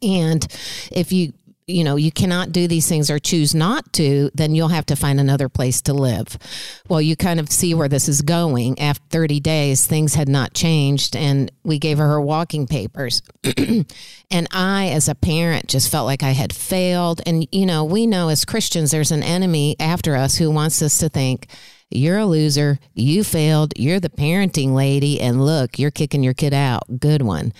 And 0.02 0.44
if 0.90 1.12
you 1.12 1.32
you 1.68 1.84
know 1.84 1.96
you 1.96 2.10
cannot 2.10 2.50
do 2.50 2.66
these 2.66 2.88
things 2.88 3.10
or 3.10 3.18
choose 3.18 3.54
not 3.54 3.92
to 3.92 4.30
then 4.34 4.54
you'll 4.54 4.68
have 4.68 4.86
to 4.86 4.96
find 4.96 5.20
another 5.20 5.48
place 5.48 5.82
to 5.82 5.92
live. 5.92 6.36
Well 6.88 7.00
you 7.00 7.14
kind 7.14 7.38
of 7.38 7.52
see 7.52 7.74
where 7.74 7.88
this 7.88 8.08
is 8.08 8.22
going. 8.22 8.78
After 8.80 9.04
30 9.10 9.40
days 9.40 9.86
things 9.86 10.14
had 10.14 10.28
not 10.28 10.54
changed 10.54 11.14
and 11.14 11.52
we 11.62 11.78
gave 11.78 11.98
her 11.98 12.08
her 12.08 12.20
walking 12.20 12.66
papers. 12.66 13.22
And 14.30 14.46
i 14.50 14.88
as 14.88 15.08
a 15.08 15.14
parent 15.14 15.68
just 15.68 15.90
felt 15.90 16.06
like 16.06 16.22
i 16.22 16.32
had 16.32 16.52
failed. 16.52 17.20
And 17.26 17.46
you 17.52 17.66
know 17.66 17.84
we 17.84 18.06
know 18.06 18.28
as 18.28 18.44
christians 18.44 18.90
there's 18.90 19.12
an 19.12 19.22
enemy 19.22 19.76
after 19.78 20.16
us 20.16 20.36
who 20.36 20.50
wants 20.50 20.82
us 20.82 20.98
to 20.98 21.08
think 21.08 21.48
you're 21.90 22.18
a 22.18 22.26
loser. 22.26 22.78
You 22.94 23.24
failed. 23.24 23.72
You're 23.76 24.00
the 24.00 24.10
parenting 24.10 24.74
lady. 24.74 25.20
And 25.20 25.44
look, 25.44 25.78
you're 25.78 25.90
kicking 25.90 26.22
your 26.22 26.34
kid 26.34 26.52
out. 26.52 27.00
Good 27.00 27.22
one. 27.22 27.52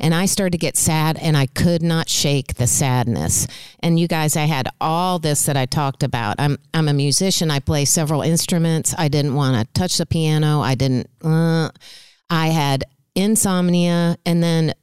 And 0.00 0.14
I 0.14 0.26
started 0.26 0.52
to 0.52 0.58
get 0.58 0.76
sad 0.76 1.16
and 1.18 1.36
I 1.36 1.46
could 1.46 1.82
not 1.82 2.08
shake 2.08 2.54
the 2.54 2.66
sadness. 2.66 3.46
And 3.80 4.00
you 4.00 4.08
guys, 4.08 4.36
I 4.36 4.44
had 4.44 4.68
all 4.80 5.18
this 5.18 5.46
that 5.46 5.56
I 5.56 5.66
talked 5.66 6.02
about. 6.02 6.36
I'm, 6.38 6.58
I'm 6.74 6.88
a 6.88 6.92
musician. 6.92 7.50
I 7.50 7.60
play 7.60 7.84
several 7.84 8.22
instruments. 8.22 8.94
I 8.98 9.06
didn't 9.08 9.34
want 9.34 9.56
to 9.56 9.72
touch 9.78 9.98
the 9.98 10.06
piano. 10.06 10.60
I 10.60 10.74
didn't, 10.74 11.08
uh, 11.22 11.70
I 12.28 12.48
had 12.48 12.84
insomnia 13.14 14.18
and 14.26 14.42
then 14.42 14.74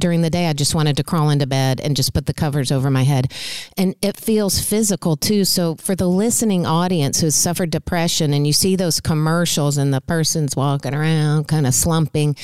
during 0.00 0.22
the 0.22 0.30
day, 0.30 0.46
I 0.46 0.52
just 0.52 0.74
wanted 0.74 0.96
to 0.96 1.04
crawl 1.04 1.30
into 1.30 1.46
bed 1.46 1.80
and 1.80 1.94
just 1.94 2.12
put 2.12 2.26
the 2.26 2.34
covers 2.34 2.72
over 2.72 2.90
my 2.90 3.04
head. 3.04 3.32
And 3.76 3.94
it 4.02 4.16
feels 4.16 4.60
physical 4.60 5.16
too. 5.16 5.44
So, 5.44 5.76
for 5.76 5.94
the 5.94 6.08
listening 6.08 6.66
audience 6.66 7.20
who's 7.20 7.34
suffered 7.34 7.70
depression 7.70 8.34
and 8.34 8.46
you 8.46 8.52
see 8.52 8.76
those 8.76 9.00
commercials 9.00 9.76
and 9.76 9.94
the 9.94 10.00
person's 10.00 10.56
walking 10.56 10.94
around 10.94 11.46
kind 11.46 11.66
of 11.66 11.74
slumping, 11.74 12.36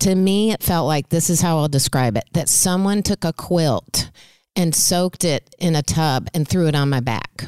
to 0.00 0.14
me, 0.14 0.52
it 0.52 0.62
felt 0.62 0.86
like 0.86 1.08
this 1.08 1.30
is 1.30 1.40
how 1.40 1.58
I'll 1.58 1.68
describe 1.68 2.16
it 2.16 2.24
that 2.32 2.48
someone 2.48 3.02
took 3.02 3.24
a 3.24 3.32
quilt 3.32 4.10
and 4.54 4.74
soaked 4.74 5.24
it 5.24 5.54
in 5.58 5.76
a 5.76 5.82
tub 5.82 6.28
and 6.34 6.46
threw 6.46 6.66
it 6.66 6.74
on 6.74 6.88
my 6.88 7.00
back. 7.00 7.46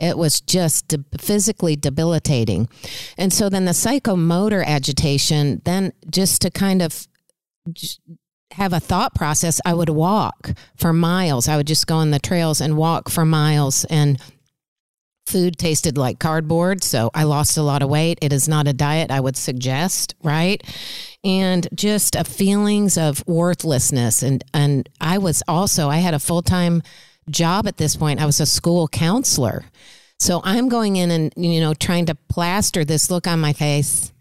It 0.00 0.16
was 0.16 0.40
just 0.40 0.88
de- 0.88 1.04
physically 1.18 1.76
debilitating. 1.76 2.68
And 3.18 3.32
so 3.32 3.48
then 3.48 3.66
the 3.66 3.72
psychomotor 3.72 4.64
agitation, 4.64 5.60
then 5.64 5.92
just 6.10 6.42
to 6.42 6.50
kind 6.50 6.80
of 6.80 7.06
have 8.52 8.72
a 8.72 8.80
thought 8.80 9.14
process, 9.14 9.60
I 9.64 9.74
would 9.74 9.88
walk 9.88 10.50
for 10.76 10.92
miles. 10.92 11.48
I 11.48 11.56
would 11.56 11.66
just 11.66 11.86
go 11.86 11.96
on 11.96 12.10
the 12.10 12.18
trails 12.18 12.60
and 12.60 12.76
walk 12.76 13.08
for 13.08 13.24
miles 13.24 13.84
and 13.86 14.20
food 15.26 15.56
tasted 15.56 15.96
like 15.96 16.18
cardboard, 16.18 16.82
so 16.82 17.10
I 17.14 17.22
lost 17.22 17.56
a 17.56 17.62
lot 17.62 17.82
of 17.82 17.88
weight. 17.88 18.18
It 18.20 18.32
is 18.32 18.48
not 18.48 18.66
a 18.66 18.72
diet 18.72 19.10
I 19.10 19.20
would 19.20 19.36
suggest, 19.36 20.14
right? 20.22 20.62
And 21.22 21.68
just 21.74 22.16
a 22.16 22.24
feelings 22.24 22.98
of 22.98 23.26
worthlessness 23.26 24.22
and 24.22 24.42
and 24.52 24.88
I 25.00 25.18
was 25.18 25.42
also 25.46 25.88
I 25.88 25.98
had 25.98 26.14
a 26.14 26.18
full-time 26.18 26.82
job 27.30 27.68
at 27.68 27.76
this 27.76 27.94
point. 27.94 28.20
I 28.20 28.26
was 28.26 28.40
a 28.40 28.46
school 28.46 28.88
counselor. 28.88 29.64
So 30.18 30.40
I'm 30.44 30.68
going 30.68 30.96
in 30.96 31.10
and 31.10 31.32
you 31.36 31.60
know 31.60 31.74
trying 31.74 32.06
to 32.06 32.14
plaster 32.14 32.84
this 32.84 33.10
look 33.10 33.26
on 33.26 33.38
my 33.40 33.52
face 33.52 34.12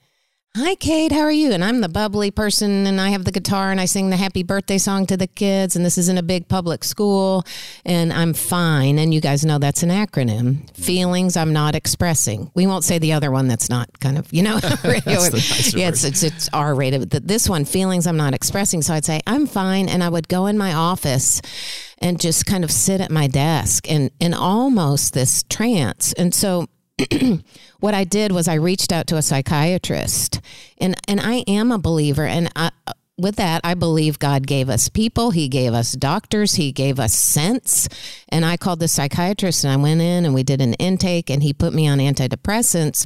Hi, 0.58 0.74
Kate. 0.74 1.12
How 1.12 1.22
are 1.22 1.32
you? 1.32 1.51
And 1.51 1.63
I'm 1.63 1.79
the 1.79 1.88
bubbly 1.88 2.32
person, 2.32 2.88
and 2.88 3.00
I 3.00 3.10
have 3.10 3.24
the 3.24 3.32
guitar, 3.32 3.70
and 3.70 3.79
I 3.79 3.86
sing 3.86 4.10
the 4.10 4.18
happy 4.18 4.41
birthday 4.41 4.79
song 4.79 5.06
to 5.06 5.15
the 5.15 5.27
kids. 5.27 5.75
And 5.75 5.86
this 5.86 5.96
isn't 6.00 6.18
a 6.18 6.24
big 6.24 6.48
public 6.48 6.84
school, 6.84 7.46
and 7.86 8.12
I'm 8.12 8.34
fine. 8.34 8.98
And 8.98 9.13
you 9.13 9.22
guys 9.22 9.46
know 9.46 9.60
that's 9.60 9.84
an 9.84 9.89
acronym. 9.89 10.68
Feelings 10.75 11.38
I'm 11.38 11.53
not 11.53 11.75
expressing. 11.75 12.50
We 12.56 12.65
won't 12.65 12.84
say 12.84 12.98
the 12.98 13.13
other 13.13 13.29
one 13.29 13.48
that's 13.48 13.70
not 13.70 14.00
kind 14.00 14.18
of, 14.18 14.34
you 14.34 14.41
know, 14.41 14.56
yeah, 14.63 14.79
it's, 14.84 16.03
it's, 16.03 16.24
it's 16.24 16.50
R 16.51 16.74
rated. 16.74 17.12
This 17.12 17.48
one, 17.48 17.63
feelings 17.63 18.08
I'm 18.08 18.18
not 18.18 18.34
expressing. 18.34 18.82
So 18.82 18.96
I'd 18.96 19.06
say, 19.06 19.20
I'm 19.27 19.46
fine. 19.46 19.88
And 19.88 20.03
I 20.03 20.10
would 20.10 20.27
go 20.27 20.48
in 20.48 20.58
my 20.58 20.74
office 20.74 21.44
and 22.00 22.20
just 22.20 22.48
kind 22.48 22.63
of 22.63 22.72
sit 22.72 23.01
at 23.01 23.12
my 23.12 23.27
desk 23.27 23.89
and 23.89 24.10
in 24.20 24.34
almost 24.34 25.13
this 25.13 25.44
trance. 25.44 26.12
And 26.13 26.34
so, 26.34 26.65
what 27.80 27.94
I 27.94 28.04
did 28.04 28.32
was 28.32 28.48
I 28.48 28.56
reached 28.56 28.92
out 28.92 29.08
to 29.08 29.18
a 29.18 29.22
psychiatrist, 29.22 30.42
and 30.78 30.96
and 31.08 31.20
I 31.20 31.44
am 31.48 31.72
a 31.72 31.78
believer, 31.78 32.26
and 32.26 32.50
I, 32.56 32.72
with 33.20 33.36
that, 33.36 33.62
I 33.64 33.74
believe 33.74 34.18
God 34.18 34.48
gave 34.48 34.70
us 34.70 34.88
people. 34.88 35.32
He 35.32 35.50
gave 35.50 35.74
us 35.74 35.92
doctors. 35.92 36.54
He 36.54 36.72
gave 36.72 37.00
us 37.00 37.14
sense. 37.14 37.90
And 38.30 38.46
I 38.46 38.56
called 38.56 38.80
the 38.80 38.88
psychiatrist 38.88 39.66
and 39.66 39.74
I 39.74 39.76
went 39.76 40.00
in 40.00 40.24
and 40.24 40.34
we 40.34 40.44
did 40.44 40.62
an 40.62 40.74
intake 40.76 41.30
and 41.30 41.44
he 41.44 41.52
put 41.52 41.74
me 41.74 41.86
on 41.88 41.98
antidepressants 41.98 43.06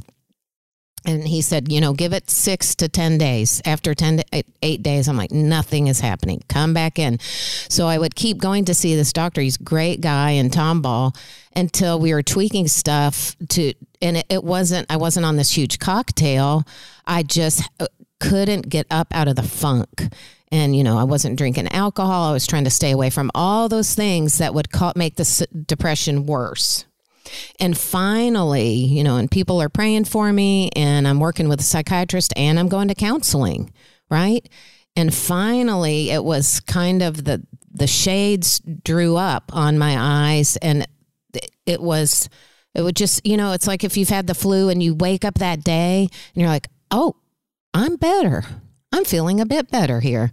and 1.04 1.26
he 1.28 1.42
said, 1.42 1.70
you 1.70 1.80
know, 1.80 1.92
give 1.92 2.12
it 2.12 2.30
six 2.30 2.74
to 2.76 2.88
10 2.88 3.18
days. 3.18 3.60
After 3.64 3.94
10 3.94 4.18
to 4.18 4.44
eight, 4.62 4.82
days, 4.82 5.06
I'm 5.08 5.16
like, 5.16 5.32
nothing 5.32 5.86
is 5.86 6.00
happening. 6.00 6.42
Come 6.48 6.72
back 6.72 6.98
in. 6.98 7.18
So 7.20 7.86
I 7.86 7.98
would 7.98 8.14
keep 8.14 8.38
going 8.38 8.64
to 8.66 8.74
see 8.74 8.96
this 8.96 9.12
doctor. 9.12 9.40
He's 9.40 9.56
great 9.56 10.00
guy 10.00 10.30
in 10.30 10.50
Tomball 10.50 11.16
until 11.54 12.00
we 12.00 12.14
were 12.14 12.22
tweaking 12.22 12.68
stuff 12.68 13.36
to, 13.50 13.74
and 14.00 14.16
it, 14.16 14.26
it 14.30 14.44
wasn't, 14.44 14.90
I 14.90 14.96
wasn't 14.96 15.26
on 15.26 15.36
this 15.36 15.54
huge 15.54 15.78
cocktail. 15.78 16.64
I 17.06 17.22
just 17.22 17.68
uh, 17.80 17.86
couldn't 18.18 18.68
get 18.68 18.86
up 18.90 19.08
out 19.12 19.28
of 19.28 19.36
the 19.36 19.42
funk. 19.42 20.14
And, 20.50 20.74
you 20.74 20.84
know, 20.84 20.96
I 20.96 21.04
wasn't 21.04 21.36
drinking 21.36 21.68
alcohol. 21.68 22.30
I 22.30 22.32
was 22.32 22.46
trying 22.46 22.64
to 22.64 22.70
stay 22.70 22.92
away 22.92 23.10
from 23.10 23.30
all 23.34 23.68
those 23.68 23.94
things 23.94 24.38
that 24.38 24.54
would 24.54 24.68
make 24.96 25.16
the 25.16 25.46
depression 25.66 26.26
worse. 26.26 26.86
And 27.60 27.76
finally, 27.76 28.70
you 28.70 29.04
know, 29.04 29.16
and 29.16 29.30
people 29.30 29.60
are 29.62 29.68
praying 29.68 30.04
for 30.04 30.32
me, 30.32 30.70
and 30.76 31.06
I'm 31.06 31.20
working 31.20 31.48
with 31.48 31.60
a 31.60 31.64
psychiatrist 31.64 32.32
and 32.36 32.58
I'm 32.58 32.68
going 32.68 32.88
to 32.88 32.94
counseling, 32.94 33.72
right? 34.10 34.48
And 34.96 35.14
finally, 35.14 36.10
it 36.10 36.24
was 36.24 36.60
kind 36.60 37.02
of 37.02 37.24
the 37.24 37.44
the 37.72 37.86
shades 37.88 38.60
drew 38.84 39.16
up 39.16 39.50
on 39.52 39.78
my 39.78 39.96
eyes, 39.98 40.56
and 40.58 40.86
it 41.66 41.80
was 41.80 42.28
it 42.74 42.82
would 42.82 42.96
just 42.96 43.26
you 43.26 43.36
know 43.36 43.52
it's 43.52 43.66
like 43.66 43.84
if 43.84 43.96
you've 43.96 44.08
had 44.08 44.26
the 44.26 44.34
flu 44.34 44.68
and 44.68 44.82
you 44.82 44.94
wake 44.94 45.24
up 45.24 45.38
that 45.38 45.64
day 45.64 46.08
and 46.34 46.40
you're 46.40 46.50
like, 46.50 46.68
oh, 46.90 47.16
I'm 47.72 47.96
better. 47.96 48.44
I'm 48.92 49.04
feeling 49.04 49.40
a 49.40 49.46
bit 49.46 49.72
better 49.72 49.98
here. 49.98 50.30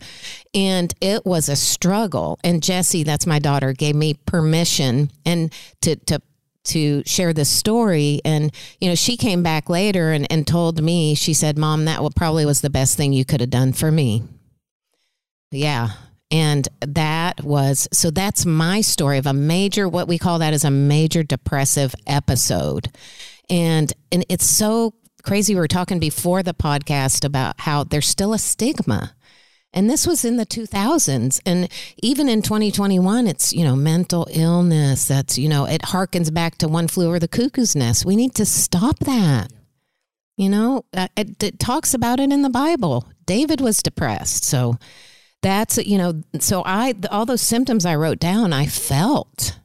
And 0.54 0.94
it 1.02 1.26
was 1.26 1.50
a 1.50 1.56
struggle. 1.56 2.40
And 2.44 2.62
Jesse, 2.62 3.02
that's 3.02 3.26
my 3.26 3.40
daughter, 3.40 3.74
gave 3.74 3.96
me 3.96 4.14
permission 4.14 5.10
and 5.26 5.52
to 5.82 5.96
to 5.96 6.22
to 6.66 7.04
share 7.06 7.34
this 7.34 7.50
story. 7.50 8.22
And 8.26 8.54
you 8.80 8.90
know 8.90 8.96
she 8.96 9.18
came 9.18 9.44
back 9.44 9.70
later 9.70 10.12
and, 10.12 10.32
and 10.32 10.46
told 10.46 10.82
me 10.82 11.16
she 11.16 11.34
said 11.34 11.58
mom 11.58 11.86
that 11.86 12.02
probably 12.16 12.46
was 12.46 12.62
the 12.62 12.70
best 12.70 12.98
thing 12.98 13.14
you 13.14 13.26
could 13.26 13.42
have 13.42 13.50
done 13.50 13.74
for 13.74 13.92
me. 13.92 14.24
Yeah. 15.52 15.90
And 16.30 16.68
that 16.80 17.44
was 17.44 17.90
so 17.92 18.10
that's 18.10 18.46
my 18.46 18.80
story 18.82 19.18
of 19.18 19.28
a 19.28 19.34
major 19.34 19.90
what 19.90 20.08
we 20.08 20.18
call 20.18 20.40
that 20.40 20.54
is 20.54 20.64
a 20.64 20.72
major 20.72 21.24
depressive 21.24 21.94
episode. 22.08 22.90
And 23.50 23.92
and 24.12 24.26
it's 24.30 24.46
so 24.46 24.94
crazy 25.24 25.54
we 25.54 25.60
were 25.60 25.68
talking 25.68 26.00
before 26.00 26.42
the 26.42 26.54
podcast 26.54 27.26
about 27.26 27.60
how 27.60 27.84
there's 27.84 28.08
still 28.08 28.34
a 28.34 28.40
stigma 28.40 29.14
and 29.74 29.90
this 29.90 30.06
was 30.06 30.26
in 30.26 30.38
the 30.38 30.46
2000s. 30.46 31.40
And 31.46 31.70
even 32.02 32.28
in 32.28 32.42
2021, 32.42 33.28
it's, 33.28 33.54
you 33.54 33.64
know, 33.64 33.76
mental 33.76 34.28
illness. 34.32 35.08
That's, 35.08 35.38
you 35.38 35.48
know, 35.48 35.66
it 35.66 35.82
harkens 35.82 36.34
back 36.34 36.58
to 36.58 36.68
one 36.68 36.88
flew 36.88 37.08
over 37.08 37.20
the 37.20 37.28
cuckoo's 37.28 37.76
nest. 37.76 38.06
We 38.06 38.16
need 38.16 38.36
to 38.36 38.46
stop 38.46 39.00
that. 39.00 39.52
You 40.38 40.50
know, 40.50 40.86
uh, 40.94 41.08
it, 41.16 41.42
it 41.42 41.60
talks 41.60 41.94
about 41.94 42.20
it 42.20 42.32
in 42.32 42.42
the 42.42 42.50
Bible. 42.50 43.08
David 43.26 43.62
was 43.62 43.84
depressed. 43.84 44.44
So 44.44 44.78
that's, 45.42 45.78
you 45.78 45.98
know, 45.98 46.24
so 46.40 46.64
I, 46.66 46.94
all 47.10 47.26
those 47.26 47.42
symptoms 47.42 47.86
I 47.86 47.96
wrote 47.96 48.20
down, 48.20 48.52
I 48.52 48.66
felt. 48.66 49.58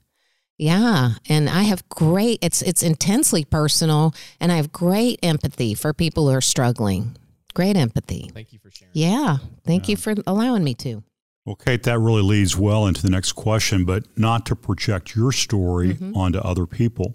Yeah, 0.59 1.11
and 1.29 1.51
I 1.51 1.65
have 1.65 1.87
great 1.91 2.39
it's 2.41 2.63
it's 2.63 2.83
intensely 2.83 3.45
personal 3.45 4.15
and 4.41 4.51
I 4.51 4.57
have 4.57 4.73
great 4.73 5.19
empathy 5.23 5.75
for 5.75 5.93
people 5.93 6.29
who 6.29 6.35
are 6.35 6.41
struggling. 6.41 7.15
Great 7.57 7.75
empathy. 7.75 8.31
Thank 8.35 8.53
you 8.53 8.59
for 8.59 8.71
sharing. 8.71 8.91
Yeah. 8.93 9.39
Thank 9.65 9.89
yeah. 9.89 9.93
you 9.93 9.97
for 9.97 10.15
allowing 10.27 10.63
me 10.63 10.75
to. 10.75 11.03
Well, 11.47 11.57
Kate, 11.57 11.85
that 11.85 11.99
really 11.99 12.21
leads 12.21 12.55
well 12.55 12.87
into 12.87 13.01
the 13.01 13.09
next 13.09 13.33
question, 13.33 13.87
but 13.87 14.05
not 14.15 14.45
to 14.47 14.55
project 14.55 15.17
your 15.17 15.33
story 15.33 15.95
mm-hmm. 15.95 16.15
onto 16.15 16.39
other 16.39 16.67
people, 16.67 17.15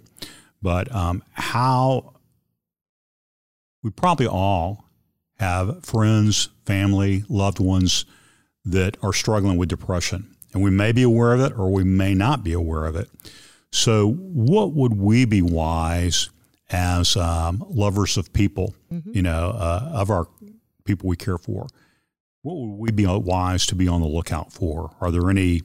but 0.59 0.91
um, 0.95 1.21
how 1.33 2.15
we 3.83 3.91
probably 3.91 4.25
all 4.25 4.85
have 5.37 5.85
friends, 5.85 6.49
family, 6.65 7.23
loved 7.29 7.59
ones 7.59 8.05
that 8.65 8.97
are 9.03 9.13
struggling 9.13 9.59
with 9.59 9.69
depression. 9.69 10.35
And 10.55 10.63
we 10.63 10.71
may 10.71 10.91
be 10.91 11.03
aware 11.03 11.33
of 11.33 11.41
it 11.41 11.55
or 11.55 11.71
we 11.71 11.83
may 11.83 12.15
not 12.15 12.43
be 12.43 12.53
aware 12.53 12.85
of 12.85 12.95
it. 12.95 13.11
So, 13.71 14.09
what 14.09 14.73
would 14.73 14.97
we 14.97 15.25
be 15.25 15.43
wise 15.43 16.31
as 16.71 17.15
um, 17.15 17.63
lovers 17.69 18.17
of 18.17 18.31
people, 18.33 18.73
mm-hmm. 18.91 19.11
you 19.13 19.21
know, 19.21 19.51
uh, 19.55 19.91
of 19.93 20.09
our 20.09 20.27
people 20.85 21.09
we 21.09 21.15
care 21.15 21.37
for, 21.37 21.67
what 22.41 22.55
would 22.55 22.77
we 22.77 22.91
be 22.91 23.05
wise 23.05 23.65
to 23.67 23.75
be 23.75 23.87
on 23.87 24.01
the 24.01 24.07
lookout 24.07 24.51
for? 24.51 24.95
Are 24.99 25.11
there 25.11 25.29
any? 25.29 25.61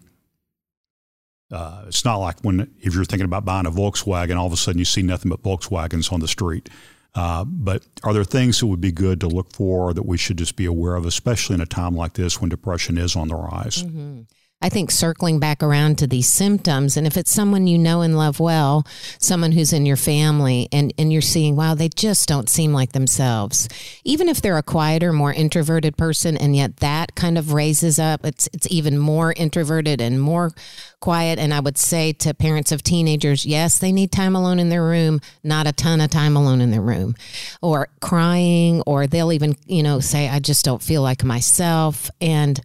Uh, 1.51 1.85
it's 1.87 2.05
not 2.05 2.17
like 2.17 2.41
when 2.41 2.75
if 2.81 2.95
you're 2.95 3.05
thinking 3.05 3.25
about 3.25 3.45
buying 3.45 3.67
a 3.67 3.71
Volkswagen, 3.71 4.37
all 4.37 4.47
of 4.47 4.53
a 4.53 4.57
sudden 4.57 4.79
you 4.79 4.85
see 4.85 5.03
nothing 5.03 5.31
but 5.31 5.43
Volkswagens 5.43 6.13
on 6.13 6.21
the 6.21 6.29
street. 6.29 6.69
Uh, 7.15 7.45
but 7.47 7.83
are 8.03 8.13
there 8.13 8.25
things 8.25 8.61
that 8.61 8.67
would 8.67 8.81
be 8.81 8.93
good 8.93 9.21
to 9.21 9.27
look 9.27 9.51
for 9.53 9.95
that 9.95 10.05
we 10.05 10.19
should 10.19 10.37
just 10.37 10.55
be 10.55 10.67
aware 10.67 10.97
of, 10.97 11.07
especially 11.07 11.55
in 11.55 11.63
a 11.63 11.67
time 11.67 11.97
like 11.97 12.13
this 12.13 12.41
when 12.41 12.51
depression 12.51 12.99
is 12.99 13.17
on 13.17 13.29
the 13.29 13.35
rise? 13.35 13.83
Mm-hmm. 13.83 14.23
I 14.63 14.71
think 14.71 14.91
circling 14.91 15.39
back 15.39 15.63
around 15.63 15.99
to 15.99 16.07
these 16.07 16.33
symptoms, 16.33 16.97
and 16.97 17.07
if 17.07 17.19
it's 17.19 17.31
someone 17.31 17.67
you 17.67 17.77
know 17.77 18.01
and 18.01 18.17
love 18.17 18.41
well, 18.41 18.87
someone 19.19 19.53
who's 19.53 19.73
in 19.73 19.85
your 19.85 19.99
family, 19.99 20.67
and, 20.73 20.95
and 20.97 21.13
you're 21.13 21.21
seeing, 21.21 21.57
wow, 21.57 21.75
they 21.75 21.91
just 21.91 22.27
don't 22.27 22.49
seem 22.49 22.73
like 22.73 22.93
themselves. 22.93 23.69
Even 24.03 24.31
if 24.31 24.41
they're 24.41 24.57
a 24.57 24.63
quieter, 24.63 25.13
more 25.13 25.33
introverted 25.33 25.99
person, 25.99 26.39
and 26.39 26.57
yet 26.57 26.79
that 26.79 27.15
kind 27.15 27.37
of 27.37 27.53
raises 27.53 27.99
up, 27.99 28.25
it's, 28.25 28.49
it's 28.55 28.67
even 28.71 28.97
more 28.99 29.35
introverted 29.37 30.01
and 30.01 30.23
more 30.23 30.53
quiet. 31.01 31.39
And 31.39 31.53
I 31.53 31.61
would 31.61 31.77
say 31.77 32.15
to 32.15 32.33
parents 32.33 32.73
of 32.73 32.83
teenagers, 32.83 33.45
yes, 33.45 33.79
they 33.79 33.93
need 33.93 34.11
time 34.11 34.35
alone 34.35 34.59
in 34.59 34.71
their 34.71 34.85
room, 34.85 35.21
not 35.45 35.67
a 35.67 35.73
ton 35.73 36.01
of 36.01 36.09
time 36.09 36.35
alone 36.35 36.63
in 36.63 36.71
their 36.71 36.81
room, 36.81 37.15
or 37.61 37.89
crying, 38.01 38.83
or 38.87 39.07
they'll 39.07 39.35
even, 39.35 39.55
you 39.67 39.83
know, 39.83 40.01
say, 40.01 40.31
I 40.31 40.39
just 40.39 40.65
don't 40.65 40.83
feel 40.83 41.03
like 41.03 41.23
myself. 41.23 42.11
And 42.23 42.59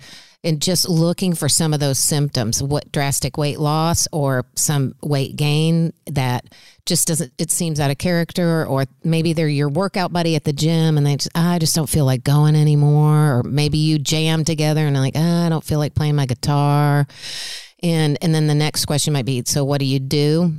and 0.44 0.62
just 0.62 0.90
looking 0.90 1.36
for 1.36 1.48
some 1.48 1.74
of 1.74 1.80
those 1.80 2.00
symptoms 2.00 2.64
what 2.64 2.92
drastic 2.92 3.38
weight 3.38 3.60
loss 3.60 4.08
or 4.12 4.46
some 4.56 4.96
weight 5.04 5.36
gain 5.36 5.94
that 6.08 6.46
just 6.86 7.08
doesn't 7.08 7.32
it 7.38 7.52
seems 7.52 7.80
out 7.80 7.92
of 7.92 7.98
character 7.98 8.66
or 8.66 8.86
maybe 9.04 9.34
they're 9.34 9.48
your 9.48 9.70
workout 9.70 10.12
buddy 10.12 10.36
at 10.36 10.44
the 10.44 10.54
gym 10.54 10.98
and 10.98 11.06
they 11.06 11.16
just 11.16 11.30
ah, 11.36 11.54
i 11.54 11.60
just 11.60 11.76
don't 11.76 11.90
feel 11.90 12.06
like 12.06 12.24
going 12.24 12.56
anymore. 12.56 13.40
Or 13.40 13.44
maybe 13.44 13.78
you 13.78 14.00
jam 14.00 14.44
together 14.44 14.86
and 14.86 14.96
like 14.98 15.16
oh, 15.16 15.46
i 15.46 15.50
don't 15.50 15.64
feel 15.64 15.80
like 15.80 15.96
playing 15.96 16.16
my 16.16 16.26
guitar. 16.26 17.08
And 17.84 18.18
and 18.22 18.34
then 18.34 18.48
the 18.48 18.56
next 18.56 18.86
question 18.86 19.14
might 19.14 19.26
be 19.26 19.44
so 19.46 19.64
what 19.64 19.80
do 19.80 19.86
you 19.86 20.00
do? 20.00 20.54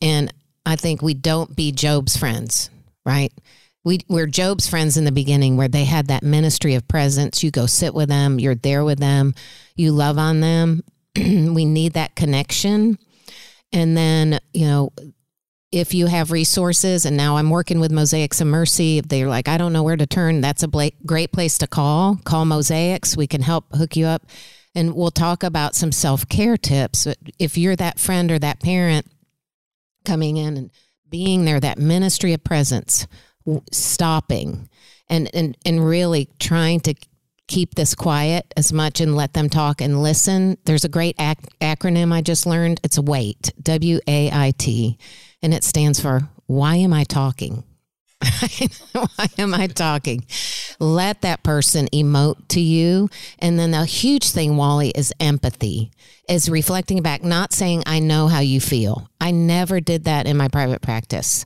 And 0.00 0.32
i 0.66 0.76
think 0.76 1.02
we 1.02 1.14
don't 1.14 1.56
be 1.56 1.72
job's 1.72 2.16
friends 2.16 2.70
right 3.04 3.32
we 3.84 4.00
we're 4.08 4.26
Job's 4.26 4.68
friends 4.68 4.96
in 4.96 5.04
the 5.04 5.12
beginning 5.12 5.56
where 5.56 5.68
they 5.68 5.84
had 5.84 6.08
that 6.08 6.22
ministry 6.22 6.74
of 6.74 6.86
presence. 6.86 7.42
You 7.42 7.50
go 7.50 7.66
sit 7.66 7.94
with 7.94 8.08
them, 8.08 8.38
you're 8.38 8.54
there 8.54 8.84
with 8.84 8.98
them, 8.98 9.34
you 9.74 9.92
love 9.92 10.18
on 10.18 10.40
them. 10.40 10.84
we 11.16 11.64
need 11.64 11.94
that 11.94 12.14
connection. 12.14 12.98
And 13.72 13.96
then, 13.96 14.38
you 14.52 14.66
know, 14.66 14.92
if 15.72 15.94
you 15.94 16.06
have 16.06 16.30
resources 16.30 17.06
and 17.06 17.16
now 17.16 17.38
I'm 17.38 17.48
working 17.48 17.80
with 17.80 17.90
Mosaics 17.90 18.42
of 18.42 18.46
Mercy, 18.46 18.98
if 18.98 19.08
they're 19.08 19.28
like, 19.28 19.48
I 19.48 19.56
don't 19.56 19.72
know 19.72 19.82
where 19.82 19.96
to 19.96 20.06
turn, 20.06 20.42
that's 20.42 20.62
a 20.62 20.90
great 21.06 21.32
place 21.32 21.56
to 21.58 21.66
call. 21.66 22.18
Call 22.24 22.44
Mosaics. 22.44 23.16
We 23.16 23.26
can 23.26 23.40
help 23.40 23.64
hook 23.74 23.96
you 23.96 24.04
up. 24.06 24.26
And 24.74 24.94
we'll 24.94 25.10
talk 25.10 25.42
about 25.42 25.74
some 25.74 25.92
self 25.92 26.28
care 26.28 26.56
tips. 26.56 27.06
If 27.38 27.58
you're 27.58 27.76
that 27.76 27.98
friend 27.98 28.30
or 28.30 28.38
that 28.38 28.60
parent 28.60 29.06
coming 30.04 30.36
in 30.36 30.56
and 30.56 30.70
being 31.08 31.44
there, 31.44 31.60
that 31.60 31.78
ministry 31.78 32.32
of 32.32 32.44
presence, 32.44 33.06
stopping 33.70 34.68
and, 35.08 35.30
and, 35.34 35.56
and 35.64 35.86
really 35.86 36.28
trying 36.38 36.80
to 36.80 36.94
keep 37.48 37.74
this 37.74 37.94
quiet 37.94 38.52
as 38.56 38.72
much 38.72 39.00
and 39.00 39.14
let 39.14 39.34
them 39.34 39.48
talk 39.50 39.80
and 39.80 40.02
listen. 40.02 40.56
There's 40.64 40.84
a 40.84 40.88
great 40.88 41.16
ac- 41.20 41.48
acronym 41.60 42.12
I 42.12 42.22
just 42.22 42.46
learned. 42.46 42.80
It's 42.82 42.98
WAIT, 42.98 43.52
W 43.62 44.00
A 44.06 44.30
I 44.32 44.52
T, 44.56 44.98
and 45.42 45.52
it 45.52 45.64
stands 45.64 46.00
for 46.00 46.28
Why 46.46 46.76
Am 46.76 46.92
I 46.92 47.04
Talking? 47.04 47.64
Why 48.92 49.26
am 49.36 49.52
I 49.52 49.66
talking? 49.66 50.24
Let 50.78 51.22
that 51.22 51.42
person 51.42 51.88
emote 51.92 52.48
to 52.48 52.60
you. 52.60 53.10
And 53.40 53.58
then 53.58 53.72
the 53.72 53.84
huge 53.84 54.30
thing, 54.30 54.56
Wally, 54.56 54.90
is 54.94 55.12
empathy, 55.18 55.90
is 56.28 56.48
reflecting 56.48 57.02
back, 57.02 57.24
not 57.24 57.52
saying, 57.52 57.82
I 57.84 57.98
know 57.98 58.28
how 58.28 58.38
you 58.38 58.60
feel. 58.60 59.08
I 59.20 59.32
never 59.32 59.80
did 59.80 60.04
that 60.04 60.26
in 60.26 60.36
my 60.36 60.46
private 60.48 60.82
practice 60.82 61.44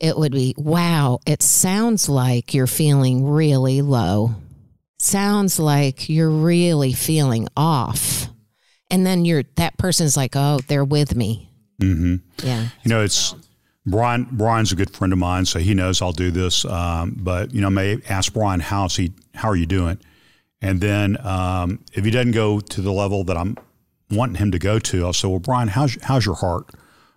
it 0.00 0.16
would 0.16 0.32
be, 0.32 0.54
wow, 0.56 1.20
it 1.26 1.42
sounds 1.42 2.08
like 2.08 2.54
you're 2.54 2.66
feeling 2.66 3.26
really 3.26 3.82
low. 3.82 4.34
Sounds 4.98 5.58
like 5.58 6.08
you're 6.08 6.30
really 6.30 6.92
feeling 6.92 7.48
off. 7.56 8.28
And 8.90 9.06
then 9.06 9.24
you're, 9.24 9.44
that 9.56 9.76
person's 9.78 10.16
like, 10.16 10.36
oh, 10.36 10.60
they're 10.66 10.84
with 10.84 11.14
me. 11.14 11.50
Mm-hmm. 11.80 12.46
Yeah. 12.46 12.68
You 12.82 12.88
know, 12.88 13.02
it's, 13.02 13.34
Brian 13.86 14.26
Brian's 14.30 14.72
a 14.72 14.76
good 14.76 14.90
friend 14.90 15.12
of 15.12 15.18
mine, 15.18 15.44
so 15.44 15.58
he 15.58 15.74
knows 15.74 16.00
I'll 16.00 16.12
do 16.12 16.30
this. 16.30 16.64
Um, 16.64 17.16
but 17.18 17.52
you 17.52 17.60
know, 17.60 17.66
I 17.66 17.70
may 17.70 17.98
ask 18.08 18.32
Brian 18.32 18.60
how's 18.60 18.96
he 18.96 19.12
how 19.34 19.50
are 19.50 19.56
you 19.56 19.66
doing, 19.66 19.98
and 20.62 20.80
then 20.80 21.18
um, 21.26 21.84
if 21.92 22.04
he 22.04 22.10
doesn't 22.10 22.32
go 22.32 22.60
to 22.60 22.80
the 22.80 22.92
level 22.92 23.24
that 23.24 23.36
I'm 23.36 23.58
wanting 24.10 24.36
him 24.36 24.52
to 24.52 24.58
go 24.58 24.78
to, 24.78 25.04
I'll 25.04 25.12
say, 25.12 25.28
well, 25.28 25.38
Brian, 25.38 25.68
how's 25.68 25.98
how's 26.02 26.24
your 26.24 26.36
heart? 26.36 26.70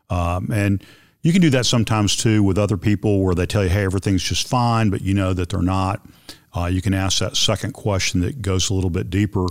Um, 0.10 0.51
and 0.51 0.84
you 1.27 1.34
can 1.34 1.41
do 1.41 1.50
that 1.50 1.65
sometimes 1.65 2.15
too 2.15 2.41
with 2.41 2.57
other 2.57 2.77
people 2.77 3.22
where 3.22 3.36
they 3.36 3.46
tell 3.46 3.62
you, 3.62 3.69
hey, 3.69 3.84
everything's 3.84 4.24
just 4.24 4.48
fine, 4.48 4.89
but 4.89 5.01
you 5.01 5.13
know 5.13 5.34
that 5.34 5.50
they're 5.50 5.62
not. 5.62 6.01
Uh, 6.55 6.67
you 6.67 6.81
can 6.81 6.93
ask 6.93 7.19
that 7.19 7.36
second 7.36 7.74
question 7.74 8.22
that 8.22 8.41
goes 8.41 8.69
a 8.69 8.74
little 8.74 8.89
bit 8.89 9.10
deeper. 9.10 9.46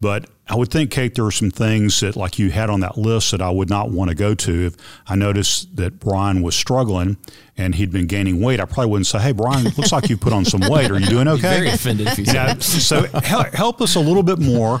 But 0.00 0.30
I 0.48 0.56
would 0.56 0.70
think, 0.70 0.90
Kate, 0.90 1.14
there 1.14 1.26
are 1.26 1.30
some 1.30 1.50
things 1.50 2.00
that, 2.00 2.16
like 2.16 2.38
you 2.38 2.50
had 2.50 2.70
on 2.70 2.80
that 2.80 2.96
list, 2.96 3.32
that 3.32 3.42
I 3.42 3.50
would 3.50 3.68
not 3.68 3.90
want 3.90 4.08
to 4.08 4.14
go 4.14 4.34
to. 4.34 4.66
If 4.68 4.76
I 5.06 5.14
noticed 5.14 5.76
that 5.76 6.00
Brian 6.00 6.40
was 6.40 6.56
struggling 6.56 7.18
and 7.58 7.74
he'd 7.74 7.92
been 7.92 8.06
gaining 8.06 8.40
weight, 8.40 8.60
I 8.60 8.64
probably 8.64 8.86
wouldn't 8.86 9.08
say, 9.08 9.18
"Hey, 9.18 9.32
Brian, 9.32 9.64
looks 9.76 9.92
like 9.92 10.08
you 10.08 10.16
put 10.16 10.32
on 10.32 10.46
some 10.46 10.62
weight. 10.70 10.90
Are 10.90 10.98
you 10.98 11.06
doing 11.06 11.28
okay?" 11.28 11.40
Very 11.42 11.68
offended 11.68 12.06
if 12.06 12.18
you 12.18 12.24
said. 12.24 12.62
so 12.62 13.02
help 13.12 13.82
us 13.82 13.94
a 13.94 14.00
little 14.00 14.22
bit 14.22 14.38
more 14.38 14.80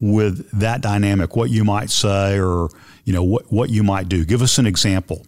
with 0.00 0.50
that 0.58 0.80
dynamic. 0.80 1.36
What 1.36 1.50
you 1.50 1.62
might 1.62 1.90
say, 1.90 2.36
or 2.40 2.68
you 3.04 3.12
know, 3.12 3.22
what 3.22 3.52
what 3.52 3.70
you 3.70 3.84
might 3.84 4.08
do. 4.08 4.24
Give 4.24 4.42
us 4.42 4.58
an 4.58 4.66
example. 4.66 5.24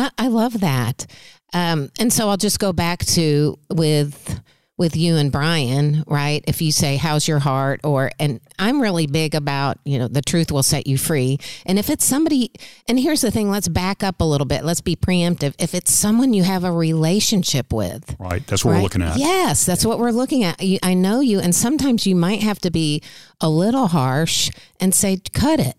I, 0.00 0.10
I 0.18 0.28
love 0.28 0.60
that. 0.60 1.06
Um, 1.52 1.90
and 1.98 2.12
so 2.12 2.28
I'll 2.28 2.36
just 2.36 2.58
go 2.58 2.72
back 2.72 3.04
to 3.06 3.58
with 3.70 4.40
with 4.80 4.96
you 4.96 5.16
and 5.16 5.30
Brian, 5.30 6.02
right? 6.06 6.42
If 6.48 6.62
you 6.62 6.72
say, 6.72 6.96
How's 6.96 7.28
your 7.28 7.38
heart? 7.38 7.80
Or, 7.84 8.10
and 8.18 8.40
I'm 8.58 8.80
really 8.80 9.06
big 9.06 9.34
about, 9.34 9.76
you 9.84 9.98
know, 9.98 10.08
the 10.08 10.22
truth 10.22 10.50
will 10.50 10.62
set 10.62 10.86
you 10.86 10.96
free. 10.96 11.38
And 11.66 11.78
if 11.78 11.90
it's 11.90 12.02
somebody, 12.02 12.50
and 12.88 12.98
here's 12.98 13.20
the 13.20 13.30
thing, 13.30 13.50
let's 13.50 13.68
back 13.68 14.02
up 14.02 14.22
a 14.22 14.24
little 14.24 14.46
bit. 14.46 14.64
Let's 14.64 14.80
be 14.80 14.96
preemptive. 14.96 15.54
If 15.58 15.74
it's 15.74 15.92
someone 15.92 16.32
you 16.32 16.44
have 16.44 16.64
a 16.64 16.72
relationship 16.72 17.74
with, 17.74 18.16
right? 18.18 18.44
That's 18.46 18.64
what 18.64 18.72
right? 18.72 18.78
we're 18.78 18.82
looking 18.84 19.02
at. 19.02 19.18
Yes, 19.18 19.66
that's 19.66 19.84
what 19.84 19.98
we're 19.98 20.12
looking 20.12 20.44
at. 20.44 20.58
I 20.82 20.94
know 20.94 21.20
you, 21.20 21.40
and 21.40 21.54
sometimes 21.54 22.06
you 22.06 22.16
might 22.16 22.42
have 22.42 22.58
to 22.60 22.70
be 22.70 23.02
a 23.38 23.50
little 23.50 23.88
harsh 23.88 24.50
and 24.80 24.94
say, 24.94 25.20
Cut 25.34 25.60
it 25.60 25.76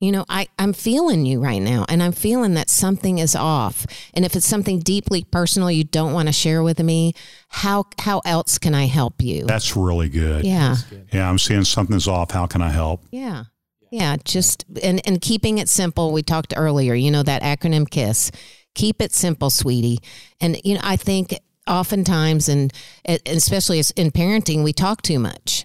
you 0.00 0.12
know, 0.12 0.26
I, 0.28 0.48
I'm 0.58 0.74
feeling 0.74 1.24
you 1.24 1.40
right 1.40 1.60
now, 1.60 1.86
and 1.88 2.02
I'm 2.02 2.12
feeling 2.12 2.54
that 2.54 2.68
something 2.68 3.18
is 3.18 3.34
off. 3.34 3.86
And 4.12 4.24
if 4.26 4.36
it's 4.36 4.46
something 4.46 4.80
deeply 4.80 5.24
personal 5.24 5.70
you 5.70 5.84
don't 5.84 6.12
want 6.12 6.28
to 6.28 6.32
share 6.32 6.62
with 6.62 6.78
me, 6.80 7.14
how 7.48 7.84
how 7.98 8.20
else 8.24 8.58
can 8.58 8.74
I 8.74 8.86
help 8.86 9.22
you? 9.22 9.44
That's 9.46 9.74
really 9.74 10.10
good. 10.10 10.44
Yeah. 10.44 10.76
Good. 10.90 11.08
Yeah, 11.12 11.28
I'm 11.28 11.38
seeing 11.38 11.64
something's 11.64 12.06
off. 12.06 12.30
How 12.30 12.46
can 12.46 12.60
I 12.60 12.70
help? 12.70 13.04
Yeah. 13.10 13.44
Yeah, 13.90 14.16
just 14.24 14.66
and 14.82 15.00
and 15.06 15.20
keeping 15.20 15.58
it 15.58 15.68
simple. 15.68 16.12
We 16.12 16.22
talked 16.22 16.52
earlier, 16.56 16.92
you 16.92 17.10
know 17.10 17.22
that 17.22 17.42
acronym 17.42 17.88
KISS. 17.88 18.30
Keep 18.74 19.00
it 19.00 19.14
simple, 19.14 19.48
sweetie. 19.48 20.00
And 20.40 20.60
you 20.64 20.74
know, 20.74 20.80
I 20.82 20.96
think 20.96 21.38
oftentimes 21.66 22.48
and 22.50 22.70
especially 23.06 23.78
in 23.78 24.10
parenting, 24.10 24.62
we 24.62 24.74
talk 24.74 25.00
too 25.00 25.18
much. 25.18 25.64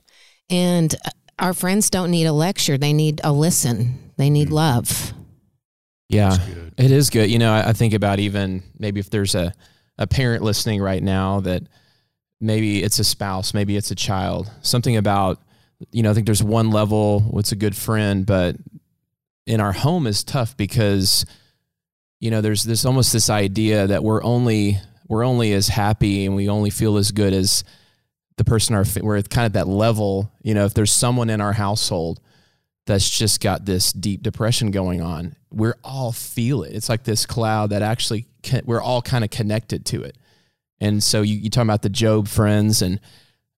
And 0.50 0.96
uh, 1.04 1.10
our 1.39 1.54
friends 1.54 1.89
don't 1.89 2.12
need 2.12 2.26
a 2.26 2.32
lecture, 2.32 2.78
they 2.78 2.94
need 2.94 3.20
a 3.24 3.34
listen 3.34 4.11
they 4.17 4.30
need 4.30 4.50
mm. 4.50 4.54
love. 4.54 5.13
Yeah, 6.10 6.38
it 6.78 6.91
is 6.91 7.10
good. 7.10 7.32
You 7.32 7.39
know, 7.39 7.54
I, 7.54 7.69
I 7.69 7.74
think 7.74 7.93
about 7.93 8.19
even 8.19 8.63
maybe 8.78 9.00
if 9.00 9.10
there's 9.10 9.34
a, 9.34 9.54
a 9.97 10.08
parent 10.08 10.43
listening 10.43 10.82
right 10.82 11.02
now 11.02 11.39
that 11.39 11.63
maybe 12.41 12.84
it's 12.84 13.00
a 13.00 13.04
spouse, 13.04 13.54
maybe 13.54 13.78
it's 13.78 13.91
a 13.91 13.95
child, 13.95 14.52
something 14.62 14.97
about, 14.97 15.39
you 15.91 16.04
know, 16.04 16.12
I 16.12 16.13
think 16.13 16.26
there's 16.26 16.43
one 16.43 16.71
level, 16.71 17.21
what's 17.21 17.54
a 17.54 17.56
good 17.56 17.78
friend, 17.78 18.26
but 18.26 18.58
in 19.45 19.62
our 19.62 19.71
home 19.71 20.06
is 20.06 20.24
tough 20.24 20.58
because, 20.58 21.26
you 22.19 22.30
know, 22.30 22.41
there's 22.41 22.63
this 22.63 22.84
almost 22.84 23.13
this 23.13 23.30
idea 23.30 23.88
that 23.88 24.04
we're 24.04 24.24
only, 24.24 24.80
we're 25.08 25.24
only 25.24 25.54
as 25.54 25.69
happy 25.69 26.26
and 26.26 26.36
we 26.36 26.50
only 26.50 26.71
feel 26.71 26.97
as 26.97 27.12
good 27.12 27.32
as 27.32 27.63
the 28.38 28.43
person 28.43 28.76
our, 28.76 28.84
we're 29.02 29.17
at 29.17 29.30
kind 29.30 29.45
of 29.45 29.54
that 29.54 29.67
level, 29.67 30.32
you 30.41 30.54
know, 30.54 30.65
if 30.65 30.74
there's 30.74 30.91
someone 30.91 31.30
in 31.30 31.39
our 31.39 31.54
household 31.54 32.19
that's 32.91 33.10
just 33.10 33.41
got 33.41 33.65
this 33.65 33.93
deep 33.93 34.21
depression 34.21 34.71
going 34.71 35.01
on. 35.01 35.36
We're 35.51 35.77
all 35.84 36.12
feel 36.12 36.63
it. 36.63 36.73
It's 36.73 36.89
like 36.89 37.04
this 37.04 37.25
cloud 37.25 37.69
that 37.69 37.82
actually 37.82 38.25
can, 38.43 38.63
we're 38.65 38.82
all 38.82 39.01
kind 39.01 39.23
of 39.23 39.30
connected 39.30 39.86
to 39.88 40.04
it. 40.04 40.17
And 40.80 41.01
so 41.01 41.21
you, 41.21 41.36
you 41.36 41.49
talk 41.49 41.63
about 41.63 41.84
the 41.84 41.89
Job 41.89 42.27
friends 42.27 42.82
and, 42.82 42.99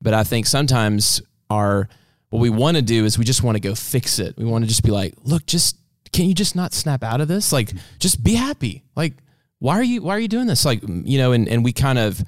but 0.02 0.14
I 0.14 0.24
think 0.24 0.46
sometimes 0.46 1.22
our, 1.50 1.90
what 2.30 2.40
we 2.40 2.50
want 2.50 2.78
to 2.78 2.84
do 2.84 3.06
is 3.06 3.18
we 3.18 3.26
just 3.26 3.44
want 3.44 3.56
to 3.56 3.62
go 3.62 3.74
fix 3.74 4.20
it. 4.20 4.38
We 4.38 4.46
want 4.46 4.64
to 4.64 4.68
just 4.68 4.84
be 4.84 4.92
like, 4.92 5.16
look, 5.24 5.46
just, 5.46 5.78
can 6.12 6.26
you 6.26 6.34
just 6.34 6.56
not 6.56 6.74
snap 6.74 7.04
out 7.04 7.22
of 7.22 7.28
this? 7.28 7.52
Like, 7.52 7.72
just 8.00 8.24
be 8.24 8.34
happy. 8.34 8.84
Like, 8.96 9.14
why 9.60 9.76
are 9.80 9.84
you, 9.84 10.04
why 10.04 10.16
are 10.16 10.20
you 10.20 10.28
doing 10.28 10.48
this? 10.48 10.66
Like, 10.66 10.82
you 10.84 11.18
know, 11.18 11.32
and, 11.32 11.48
and 11.48 11.64
we 11.64 11.74
kind 11.74 11.98
of, 11.98 12.24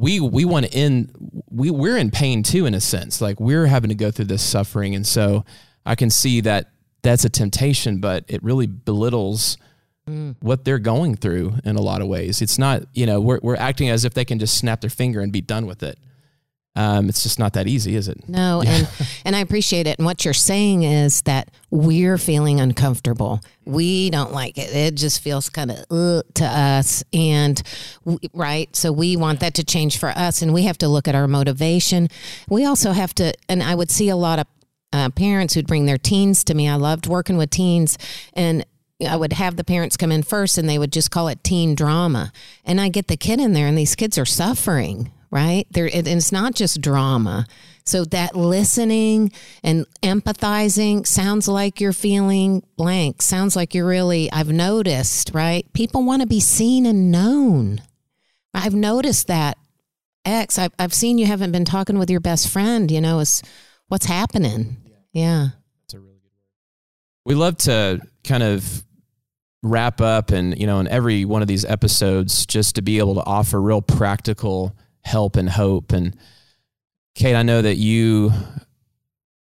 we 0.00 0.18
we 0.18 0.46
want 0.46 0.64
to 0.64 0.72
end 0.72 1.12
we 1.50 1.70
we're 1.70 1.98
in 1.98 2.10
pain 2.10 2.42
too 2.42 2.64
in 2.64 2.72
a 2.72 2.80
sense 2.80 3.20
like 3.20 3.38
we're 3.38 3.66
having 3.66 3.90
to 3.90 3.94
go 3.94 4.10
through 4.10 4.24
this 4.24 4.42
suffering 4.42 4.94
and 4.94 5.06
so 5.06 5.44
i 5.86 5.94
can 5.94 6.10
see 6.10 6.40
that 6.40 6.70
that's 7.02 7.24
a 7.24 7.30
temptation 7.30 8.00
but 8.00 8.24
it 8.28 8.42
really 8.42 8.66
belittles 8.66 9.56
mm. 10.08 10.34
what 10.40 10.64
they're 10.64 10.78
going 10.78 11.16
through 11.16 11.54
in 11.64 11.76
a 11.76 11.82
lot 11.82 12.00
of 12.00 12.08
ways 12.08 12.42
it's 12.42 12.58
not 12.58 12.82
you 12.92 13.06
know 13.06 13.20
we're, 13.20 13.40
we're 13.42 13.56
acting 13.56 13.88
as 13.88 14.04
if 14.04 14.14
they 14.14 14.24
can 14.24 14.38
just 14.38 14.56
snap 14.56 14.80
their 14.80 14.90
finger 14.90 15.20
and 15.20 15.32
be 15.32 15.40
done 15.40 15.66
with 15.66 15.82
it 15.82 15.98
um, 16.76 17.08
it's 17.08 17.22
just 17.22 17.38
not 17.38 17.54
that 17.54 17.66
easy, 17.66 17.96
is 17.96 18.06
it? 18.06 18.28
No, 18.28 18.62
yeah. 18.62 18.70
and 18.76 18.88
and 19.24 19.36
I 19.36 19.40
appreciate 19.40 19.86
it. 19.86 19.98
And 19.98 20.06
what 20.06 20.24
you're 20.24 20.34
saying 20.34 20.84
is 20.84 21.22
that 21.22 21.50
we're 21.70 22.18
feeling 22.18 22.60
uncomfortable. 22.60 23.40
We 23.64 24.10
don't 24.10 24.32
like 24.32 24.56
it. 24.56 24.74
It 24.74 24.94
just 24.94 25.20
feels 25.20 25.48
kind 25.50 25.72
of 25.72 25.78
uh, 25.90 26.22
to 26.34 26.44
us, 26.44 27.02
and 27.12 27.60
we, 28.04 28.18
right. 28.32 28.74
So 28.74 28.92
we 28.92 29.16
want 29.16 29.40
that 29.40 29.54
to 29.54 29.64
change 29.64 29.98
for 29.98 30.10
us, 30.10 30.42
and 30.42 30.54
we 30.54 30.62
have 30.62 30.78
to 30.78 30.88
look 30.88 31.08
at 31.08 31.14
our 31.14 31.26
motivation. 31.26 32.08
We 32.48 32.64
also 32.64 32.92
have 32.92 33.14
to, 33.16 33.34
and 33.48 33.62
I 33.62 33.74
would 33.74 33.90
see 33.90 34.08
a 34.08 34.16
lot 34.16 34.38
of 34.38 34.46
uh, 34.92 35.10
parents 35.10 35.54
who'd 35.54 35.66
bring 35.66 35.86
their 35.86 35.98
teens 35.98 36.44
to 36.44 36.54
me. 36.54 36.68
I 36.68 36.74
loved 36.74 37.06
working 37.06 37.36
with 37.36 37.50
teens, 37.50 37.98
and 38.32 38.64
I 39.06 39.16
would 39.16 39.32
have 39.32 39.56
the 39.56 39.64
parents 39.64 39.96
come 39.96 40.12
in 40.12 40.22
first 40.22 40.58
and 40.58 40.68
they 40.68 40.78
would 40.78 40.92
just 40.92 41.10
call 41.10 41.28
it 41.28 41.42
teen 41.42 41.74
drama. 41.74 42.32
And 42.64 42.80
I 42.80 42.88
get 42.88 43.08
the 43.08 43.16
kid 43.16 43.40
in 43.40 43.52
there 43.52 43.66
and 43.66 43.76
these 43.76 43.96
kids 43.96 44.18
are 44.18 44.26
suffering, 44.26 45.10
right? 45.30 45.66
There, 45.70 45.86
it, 45.86 46.06
it's 46.06 46.32
not 46.32 46.54
just 46.54 46.80
drama. 46.80 47.46
So 47.84 48.04
that 48.06 48.36
listening 48.36 49.32
and 49.64 49.86
empathizing 50.02 51.06
sounds 51.06 51.48
like 51.48 51.80
you're 51.80 51.92
feeling 51.92 52.62
blank. 52.76 53.22
Sounds 53.22 53.56
like 53.56 53.74
you're 53.74 53.86
really, 53.86 54.30
I've 54.30 54.52
noticed, 54.52 55.30
right? 55.32 55.70
People 55.72 56.04
want 56.04 56.22
to 56.22 56.28
be 56.28 56.40
seen 56.40 56.84
and 56.86 57.10
known. 57.10 57.82
I've 58.52 58.74
noticed 58.74 59.26
that. 59.28 59.56
X, 60.26 60.58
I've, 60.58 60.74
I've 60.78 60.92
seen 60.92 61.16
you 61.16 61.24
haven't 61.24 61.52
been 61.52 61.64
talking 61.64 61.98
with 61.98 62.10
your 62.10 62.20
best 62.20 62.48
friend, 62.48 62.90
you 62.90 63.00
know, 63.00 63.20
is 63.20 63.42
what's 63.90 64.06
happening. 64.06 64.76
Yeah. 65.12 65.48
That's 65.82 65.94
a 65.94 65.98
really 66.00 66.20
good 66.22 66.30
word. 66.30 67.26
We 67.26 67.34
love 67.34 67.56
to 67.58 68.00
kind 68.22 68.42
of 68.42 68.84
wrap 69.62 70.00
up 70.00 70.30
and, 70.30 70.58
you 70.58 70.66
know, 70.66 70.78
in 70.78 70.88
every 70.88 71.24
one 71.24 71.42
of 71.42 71.48
these 71.48 71.64
episodes, 71.64 72.46
just 72.46 72.76
to 72.76 72.82
be 72.82 72.98
able 72.98 73.16
to 73.16 73.24
offer 73.24 73.60
real 73.60 73.82
practical 73.82 74.76
help 75.02 75.36
and 75.36 75.50
hope. 75.50 75.92
And 75.92 76.16
Kate, 77.16 77.34
I 77.34 77.42
know 77.42 77.60
that 77.60 77.76
you 77.76 78.32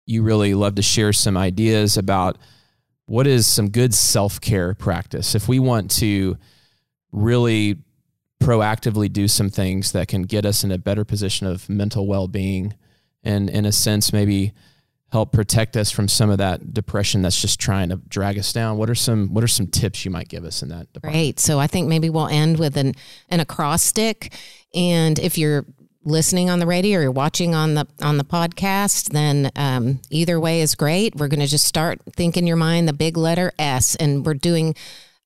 you 0.07 0.23
really 0.23 0.55
love 0.55 0.75
to 0.77 0.83
share 0.83 1.13
some 1.13 1.37
ideas 1.37 1.97
about 1.97 2.39
what 3.07 3.27
is 3.27 3.47
some 3.47 3.69
good 3.69 3.95
self-care 3.95 4.75
practice 4.75 5.35
if 5.35 5.49
we 5.49 5.59
want 5.59 5.91
to 5.91 6.37
really 7.13 7.77
proactively 8.43 9.13
do 9.13 9.29
some 9.29 9.51
things 9.51 9.93
that 9.93 10.09
can 10.09 10.23
get 10.23 10.45
us 10.45 10.65
in 10.65 10.73
a 10.73 10.79
better 10.79 11.05
position 11.05 11.47
of 11.47 11.69
mental 11.69 12.07
well-being 12.07 12.75
and 13.23 13.51
in 13.51 13.65
a 13.65 13.73
sense 13.73 14.13
maybe 14.13 14.53
help 15.13 15.33
protect 15.33 15.77
us 15.77 15.91
from 15.91 16.07
some 16.07 16.31
of 16.31 16.39
that 16.39 16.73
depression 16.73 17.23
that's 17.23 17.41
just 17.41 17.59
trying 17.59 17.89
to 17.89 17.97
drag 18.09 18.39
us 18.39 18.53
down 18.53 18.77
what 18.77 18.89
are 18.89 18.95
some 18.95 19.33
what 19.35 19.43
are 19.43 19.49
some 19.49 19.67
tips 19.67 20.05
you 20.05 20.11
might 20.11 20.29
give 20.29 20.45
us 20.45 20.63
in 20.63 20.69
that 20.69 20.93
department? 20.93 21.15
great 21.15 21.41
so 21.41 21.59
i 21.59 21.67
think 21.67 21.89
maybe 21.89 22.09
we'll 22.09 22.29
end 22.29 22.59
with 22.59 22.77
an 22.77 22.95
an 23.29 23.41
acrostic 23.41 24.33
and 24.75 25.19
if 25.19 25.37
you're 25.37 25.65
listening 26.03 26.49
on 26.49 26.61
the 26.61 26.67
radio 26.67 26.99
or 26.99 27.03
you're 27.03 27.11
watching 27.11 27.55
on 27.55 27.75
the 27.75 27.87
on 28.01 28.17
the 28.17 28.25
podcast 28.25 29.11
then 29.11 29.51
um, 29.57 30.01
either 30.11 30.41
way 30.41 30.63
is 30.63 30.75
great 30.75 31.15
we're 31.17 31.29
going 31.29 31.41
to 31.41 31.47
just 31.47 31.67
start 31.67 32.01
think 32.17 32.37
in 32.37 32.47
your 32.47 32.57
mind 32.57 32.89
the 32.89 32.93
big 32.93 33.19
letter 33.19 33.53
s 33.59 33.97
and 33.97 34.25
we're 34.25 34.33
doing 34.33 34.75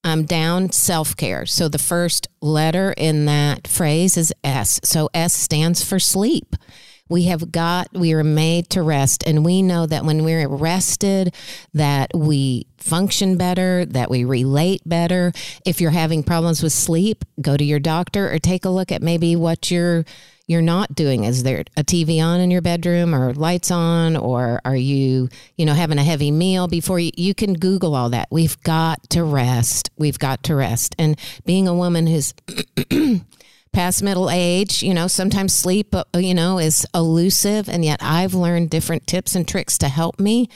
um, 0.05 0.25
down 0.25 0.71
self 0.71 1.17
care. 1.17 1.47
So 1.47 1.69
the 1.69 1.79
first 1.79 2.29
letter 2.41 2.93
in 2.97 3.25
that 3.25 3.67
phrase 3.67 4.17
is 4.17 4.33
S. 4.45 4.79
So 4.85 5.09
S 5.15 5.33
stands 5.33 5.83
for 5.83 5.99
sleep. 5.99 6.55
We 7.09 7.25
have 7.25 7.53
got, 7.53 7.89
we 7.93 8.15
are 8.15 8.25
made 8.25 8.71
to 8.71 8.83
rest. 8.83 9.25
And 9.27 9.45
we 9.45 9.61
know 9.63 9.87
that 9.87 10.05
when 10.05 10.25
we're 10.25 10.49
rested, 10.49 11.35
that 11.75 12.11
we 12.15 12.67
function 12.79 13.37
better, 13.37 13.85
that 13.87 14.11
we 14.11 14.25
relate 14.25 14.83
better. 14.87 15.33
If 15.67 15.81
you're 15.81 15.91
having 15.91 16.23
problems 16.23 16.63
with 16.63 16.73
sleep, 16.73 17.25
go 17.41 17.57
to 17.57 17.65
your 17.65 17.81
doctor 17.81 18.33
or 18.33 18.39
take 18.39 18.65
a 18.65 18.71
look 18.71 18.91
at 18.91 19.03
maybe 19.03 19.37
what 19.37 19.71
you're 19.71 20.05
you're 20.47 20.63
not 20.63 20.95
doing. 20.95 21.25
Is 21.25 21.43
there 21.43 21.65
a 21.77 21.83
tv 21.83 22.23
on 22.23 22.39
in 22.41 22.51
your 22.51 22.61
bedroom 22.61 23.15
or 23.15 23.33
lights 23.33 23.71
on? 23.71 24.17
Or 24.17 24.61
are 24.65 24.77
you 24.77 25.29
you 25.57 25.65
know 25.65 25.73
having 25.73 25.99
a 25.99 26.05
heavy 26.05 26.31
meal 26.31 26.69
before 26.69 26.99
you 26.99 27.11
you 27.17 27.35
can 27.35 27.55
google 27.55 27.95
all 27.95 28.11
that. 28.11 28.29
We've 28.31 28.61
got 28.63 29.09
to 29.11 29.25
rest. 29.25 29.91
We've 29.97 30.19
got 30.19 30.43
to 30.45 30.55
rest. 30.55 30.95
And 30.99 31.19
being 31.47 31.67
a 31.67 31.75
woman 31.75 32.07
who's 32.07 32.35
past 33.75 34.03
middle 34.03 34.31
age 34.31 34.83
you 34.83 34.95
know 34.95 35.07
sometimes 35.07 35.53
sleep 35.53 35.95
uh, 35.95 36.05
you 36.17 36.35
know 36.35 36.59
is 36.59 36.87
elusive 36.95 37.69
and 37.69 37.85
yet 37.85 37.99
i've 38.03 38.33
learned 38.33 38.71
different 38.71 39.07
tips 39.07 39.35
and 39.35 39.47
tricks 39.47 39.77
to 39.77 39.89
help 39.89 40.19
me 40.19 40.49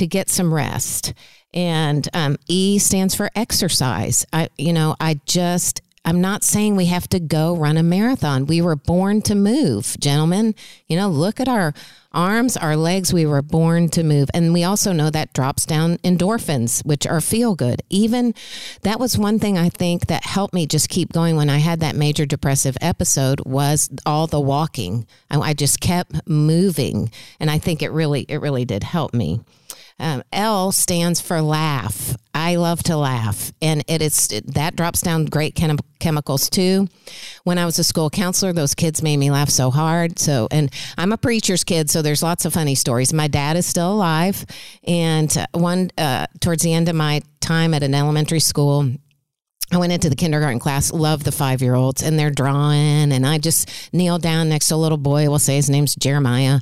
to 0.00 0.06
get 0.06 0.30
some 0.30 0.52
rest. 0.52 1.12
And 1.52 2.08
um, 2.14 2.36
e 2.48 2.78
stands 2.78 3.14
for 3.14 3.30
exercise. 3.36 4.24
I 4.32 4.48
you 4.56 4.72
know 4.72 4.96
i 5.00 5.20
just 5.26 5.82
I'm 6.02 6.22
not 6.22 6.42
saying 6.42 6.76
we 6.76 6.86
have 6.86 7.08
to 7.10 7.20
go 7.20 7.54
run 7.54 7.76
a 7.76 7.82
marathon. 7.82 8.46
We 8.46 8.62
were 8.62 8.76
born 8.76 9.20
to 9.22 9.34
move, 9.34 9.96
gentlemen. 10.00 10.54
You 10.86 10.96
know, 10.96 11.08
look 11.08 11.40
at 11.40 11.48
our 11.48 11.74
arms, 12.12 12.56
our 12.56 12.74
legs. 12.74 13.12
We 13.12 13.26
were 13.26 13.42
born 13.42 13.90
to 13.90 14.02
move. 14.02 14.30
And 14.32 14.54
we 14.54 14.64
also 14.64 14.92
know 14.92 15.10
that 15.10 15.34
drops 15.34 15.66
down 15.66 15.98
endorphins, 15.98 16.84
which 16.86 17.06
are 17.06 17.20
feel 17.20 17.54
good. 17.54 17.82
Even 17.90 18.34
that 18.82 18.98
was 18.98 19.18
one 19.18 19.38
thing 19.38 19.58
I 19.58 19.68
think 19.68 20.06
that 20.06 20.24
helped 20.24 20.54
me 20.54 20.66
just 20.66 20.88
keep 20.88 21.12
going 21.12 21.36
when 21.36 21.50
I 21.50 21.58
had 21.58 21.80
that 21.80 21.94
major 21.94 22.24
depressive 22.24 22.78
episode 22.80 23.40
was 23.44 23.90
all 24.06 24.26
the 24.26 24.40
walking. 24.40 25.06
I, 25.30 25.38
I 25.38 25.54
just 25.54 25.80
kept 25.80 26.26
moving. 26.26 27.10
And 27.38 27.50
I 27.50 27.58
think 27.58 27.82
it 27.82 27.90
really, 27.90 28.22
it 28.22 28.40
really 28.40 28.64
did 28.64 28.84
help 28.84 29.12
me. 29.12 29.40
Um, 30.00 30.22
L 30.32 30.72
stands 30.72 31.20
for 31.20 31.42
laugh. 31.42 32.16
I 32.32 32.56
love 32.56 32.82
to 32.84 32.96
laugh, 32.96 33.52
and 33.60 33.84
it 33.86 34.00
is 34.00 34.32
it, 34.32 34.54
that 34.54 34.74
drops 34.74 35.02
down 35.02 35.26
great 35.26 35.54
chem- 35.54 35.78
chemicals 35.98 36.48
too. 36.48 36.88
When 37.44 37.58
I 37.58 37.66
was 37.66 37.78
a 37.78 37.84
school 37.84 38.08
counselor, 38.08 38.54
those 38.54 38.74
kids 38.74 39.02
made 39.02 39.18
me 39.18 39.30
laugh 39.30 39.50
so 39.50 39.70
hard. 39.70 40.18
So, 40.18 40.48
and 40.50 40.72
I'm 40.96 41.12
a 41.12 41.18
preacher's 41.18 41.64
kid, 41.64 41.90
so 41.90 42.00
there's 42.00 42.22
lots 42.22 42.46
of 42.46 42.54
funny 42.54 42.74
stories. 42.74 43.12
My 43.12 43.28
dad 43.28 43.58
is 43.58 43.66
still 43.66 43.92
alive, 43.92 44.46
and 44.84 45.36
uh, 45.36 45.46
one 45.52 45.90
uh, 45.98 46.26
towards 46.40 46.62
the 46.62 46.72
end 46.72 46.88
of 46.88 46.96
my 46.96 47.20
time 47.40 47.74
at 47.74 47.82
an 47.82 47.94
elementary 47.94 48.40
school, 48.40 48.90
I 49.72 49.76
went 49.76 49.92
into 49.92 50.08
the 50.08 50.16
kindergarten 50.16 50.60
class, 50.60 50.92
love 50.92 51.24
the 51.24 51.32
five 51.32 51.60
year 51.60 51.74
olds, 51.74 52.02
and 52.02 52.18
they're 52.18 52.30
drawing. 52.30 53.12
And 53.12 53.26
I 53.26 53.38
just 53.38 53.70
kneel 53.92 54.18
down 54.18 54.48
next 54.48 54.68
to 54.68 54.74
a 54.74 54.76
little 54.76 54.98
boy. 54.98 55.28
We'll 55.28 55.38
say 55.38 55.56
his 55.56 55.70
name's 55.70 55.94
Jeremiah. 55.94 56.60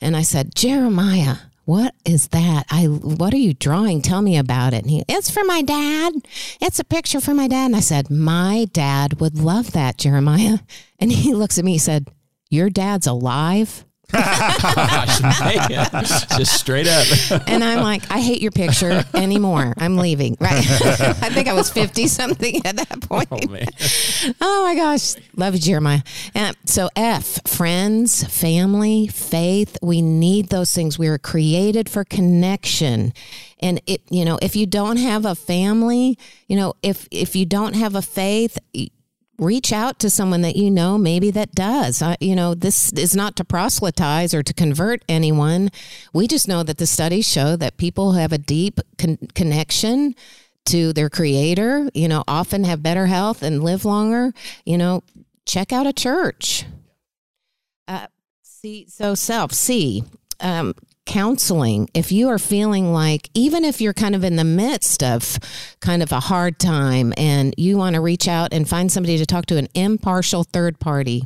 And 0.00 0.16
I 0.16 0.22
said, 0.22 0.54
Jeremiah, 0.54 1.36
what 1.66 1.96
is 2.04 2.28
that? 2.28 2.64
I 2.70 2.84
what 2.84 3.34
are 3.34 3.38
you 3.38 3.52
drawing? 3.52 4.00
Tell 4.00 4.22
me 4.22 4.38
about 4.38 4.72
it. 4.72 4.82
And 4.82 4.90
he, 4.90 5.04
it's 5.08 5.30
for 5.30 5.42
my 5.44 5.62
dad. 5.62 6.14
It's 6.60 6.78
a 6.78 6.84
picture 6.84 7.20
for 7.20 7.34
my 7.34 7.48
dad. 7.48 7.66
And 7.66 7.76
I 7.76 7.80
said, 7.80 8.08
my 8.08 8.68
dad 8.72 9.20
would 9.20 9.36
love 9.36 9.72
that, 9.72 9.98
Jeremiah. 9.98 10.60
And 10.98 11.12
he 11.12 11.34
looks 11.34 11.58
at 11.58 11.64
me. 11.66 11.72
He 11.72 11.78
said, 11.78 12.08
your 12.48 12.70
dad's 12.70 13.06
alive. 13.06 13.84
just 16.38 16.58
straight 16.58 16.86
up. 16.86 17.06
and 17.48 17.64
I'm 17.64 17.82
like, 17.82 18.08
I 18.10 18.20
hate 18.20 18.40
your 18.40 18.52
picture 18.52 19.04
anymore. 19.14 19.74
I'm 19.76 19.96
leaving. 19.96 20.36
Right. 20.40 20.64
I 20.70 21.30
think 21.30 21.48
I 21.48 21.52
was 21.54 21.70
50 21.70 22.06
something 22.06 22.64
at 22.64 22.76
that 22.76 22.98
oh, 23.02 23.06
point. 23.06 23.28
Oh, 23.32 24.34
oh, 24.40 24.64
my 24.64 24.76
gosh. 24.76 25.14
Love 25.34 25.54
you, 25.54 25.60
Jeremiah. 25.60 26.02
And 26.34 26.56
so 26.66 26.88
F, 26.94 27.40
friends, 27.48 28.22
family, 28.24 29.08
faith. 29.08 29.76
We 29.82 30.02
need 30.02 30.50
those 30.50 30.72
things. 30.72 30.98
We 30.98 31.08
were 31.08 31.18
created 31.18 31.88
for 31.88 32.04
connection. 32.04 33.12
And 33.58 33.80
it, 33.86 34.02
you 34.08 34.24
know, 34.24 34.38
if 34.40 34.54
you 34.54 34.66
don't 34.66 34.98
have 34.98 35.24
a 35.24 35.34
family, 35.34 36.18
you 36.46 36.56
know, 36.56 36.74
if 36.82 37.08
if 37.10 37.34
you 37.34 37.46
don't 37.46 37.74
have 37.74 37.94
a 37.94 38.02
faith, 38.02 38.58
reach 39.38 39.72
out 39.72 39.98
to 39.98 40.10
someone 40.10 40.42
that 40.42 40.56
you 40.56 40.70
know 40.70 40.98
maybe 40.98 41.30
that 41.30 41.52
does. 41.52 42.02
You 42.20 42.36
know 42.36 42.54
this 42.54 42.92
is 42.92 43.14
not 43.14 43.36
to 43.36 43.44
proselytize 43.44 44.34
or 44.34 44.42
to 44.42 44.54
convert 44.54 45.04
anyone. 45.08 45.70
We 46.12 46.26
just 46.26 46.48
know 46.48 46.62
that 46.62 46.78
the 46.78 46.86
studies 46.86 47.30
show 47.30 47.56
that 47.56 47.76
people 47.76 48.12
who 48.12 48.18
have 48.18 48.32
a 48.32 48.38
deep 48.38 48.80
con- 48.98 49.18
connection 49.34 50.14
to 50.66 50.92
their 50.92 51.08
creator 51.08 51.88
you 51.94 52.08
know 52.08 52.24
often 52.26 52.64
have 52.64 52.82
better 52.82 53.06
health 53.06 53.42
and 53.42 53.62
live 53.62 53.84
longer 53.84 54.32
you 54.64 54.76
know 54.76 55.02
check 55.44 55.72
out 55.72 55.86
a 55.86 55.92
church. 55.92 56.64
Uh, 57.88 58.06
see 58.42 58.86
so 58.88 59.14
self 59.14 59.52
see 59.52 60.02
um, 60.40 60.74
counseling 61.06 61.88
if 61.94 62.12
you 62.12 62.28
are 62.28 62.38
feeling 62.38 62.92
like 62.92 63.30
even 63.32 63.64
if 63.64 63.80
you're 63.80 63.94
kind 63.94 64.14
of 64.14 64.24
in 64.24 64.36
the 64.36 64.44
midst 64.44 65.02
of 65.02 65.38
kind 65.80 66.02
of 66.02 66.12
a 66.12 66.20
hard 66.20 66.58
time 66.58 67.14
and 67.16 67.54
you 67.56 67.78
want 67.78 67.94
to 67.94 68.00
reach 68.00 68.28
out 68.28 68.52
and 68.52 68.68
find 68.68 68.92
somebody 68.92 69.16
to 69.16 69.24
talk 69.24 69.46
to 69.46 69.56
an 69.56 69.68
impartial 69.74 70.44
third 70.44 70.78
party 70.78 71.24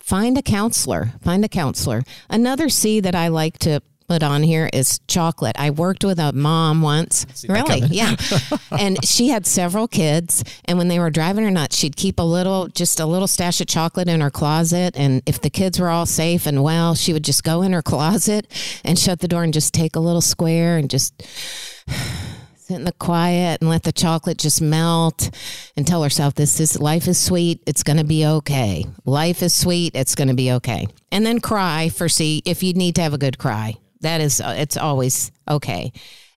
find 0.00 0.36
a 0.38 0.42
counselor 0.42 1.12
find 1.22 1.44
a 1.44 1.48
counselor. 1.48 2.02
Another 2.30 2.68
c 2.68 3.00
that 3.00 3.14
i 3.14 3.28
like 3.28 3.58
to 3.58 3.80
put 4.08 4.22
on 4.22 4.42
here 4.42 4.70
is 4.72 5.00
chocolate. 5.06 5.54
I 5.58 5.70
worked 5.70 6.02
with 6.02 6.18
a 6.18 6.32
mom 6.32 6.80
once. 6.80 7.26
Really? 7.48 7.80
Yeah. 7.80 8.16
and 8.70 9.04
she 9.04 9.28
had 9.28 9.46
several 9.46 9.86
kids. 9.86 10.42
And 10.64 10.78
when 10.78 10.88
they 10.88 10.98
were 10.98 11.10
driving 11.10 11.44
her 11.44 11.50
nuts, 11.50 11.76
she'd 11.76 11.96
keep 11.96 12.18
a 12.18 12.22
little, 12.22 12.68
just 12.68 13.00
a 13.00 13.06
little 13.06 13.28
stash 13.28 13.60
of 13.60 13.66
chocolate 13.66 14.08
in 14.08 14.20
her 14.22 14.30
closet. 14.30 14.96
And 14.96 15.22
if 15.26 15.40
the 15.40 15.50
kids 15.50 15.78
were 15.78 15.90
all 15.90 16.06
safe 16.06 16.46
and 16.46 16.62
well, 16.62 16.94
she 16.94 17.12
would 17.12 17.24
just 17.24 17.44
go 17.44 17.62
in 17.62 17.72
her 17.72 17.82
closet 17.82 18.50
and 18.82 18.98
shut 18.98 19.20
the 19.20 19.28
door 19.28 19.44
and 19.44 19.52
just 19.52 19.74
take 19.74 19.94
a 19.94 20.00
little 20.00 20.22
square 20.22 20.78
and 20.78 20.88
just 20.88 21.22
sit 22.56 22.76
in 22.76 22.84
the 22.84 22.92
quiet 22.92 23.60
and 23.60 23.68
let 23.68 23.82
the 23.82 23.92
chocolate 23.92 24.38
just 24.38 24.62
melt 24.62 25.30
and 25.76 25.86
tell 25.86 26.02
herself 26.02 26.34
this 26.34 26.60
is 26.60 26.78
life 26.78 27.08
is 27.08 27.18
sweet 27.18 27.62
it's 27.66 27.82
going 27.82 27.96
to 27.96 28.04
be 28.04 28.26
okay 28.26 28.84
life 29.06 29.42
is 29.42 29.56
sweet 29.56 29.96
it's 29.96 30.14
going 30.14 30.28
to 30.28 30.34
be 30.34 30.52
okay 30.52 30.86
and 31.10 31.24
then 31.24 31.40
cry 31.40 31.88
for 31.88 32.10
see 32.10 32.42
if 32.44 32.62
you 32.62 32.74
need 32.74 32.94
to 32.94 33.00
have 33.00 33.14
a 33.14 33.18
good 33.18 33.38
cry 33.38 33.74
that 34.00 34.20
is, 34.20 34.40
uh, 34.40 34.54
it's 34.58 34.76
always 34.76 35.30
okay. 35.48 35.92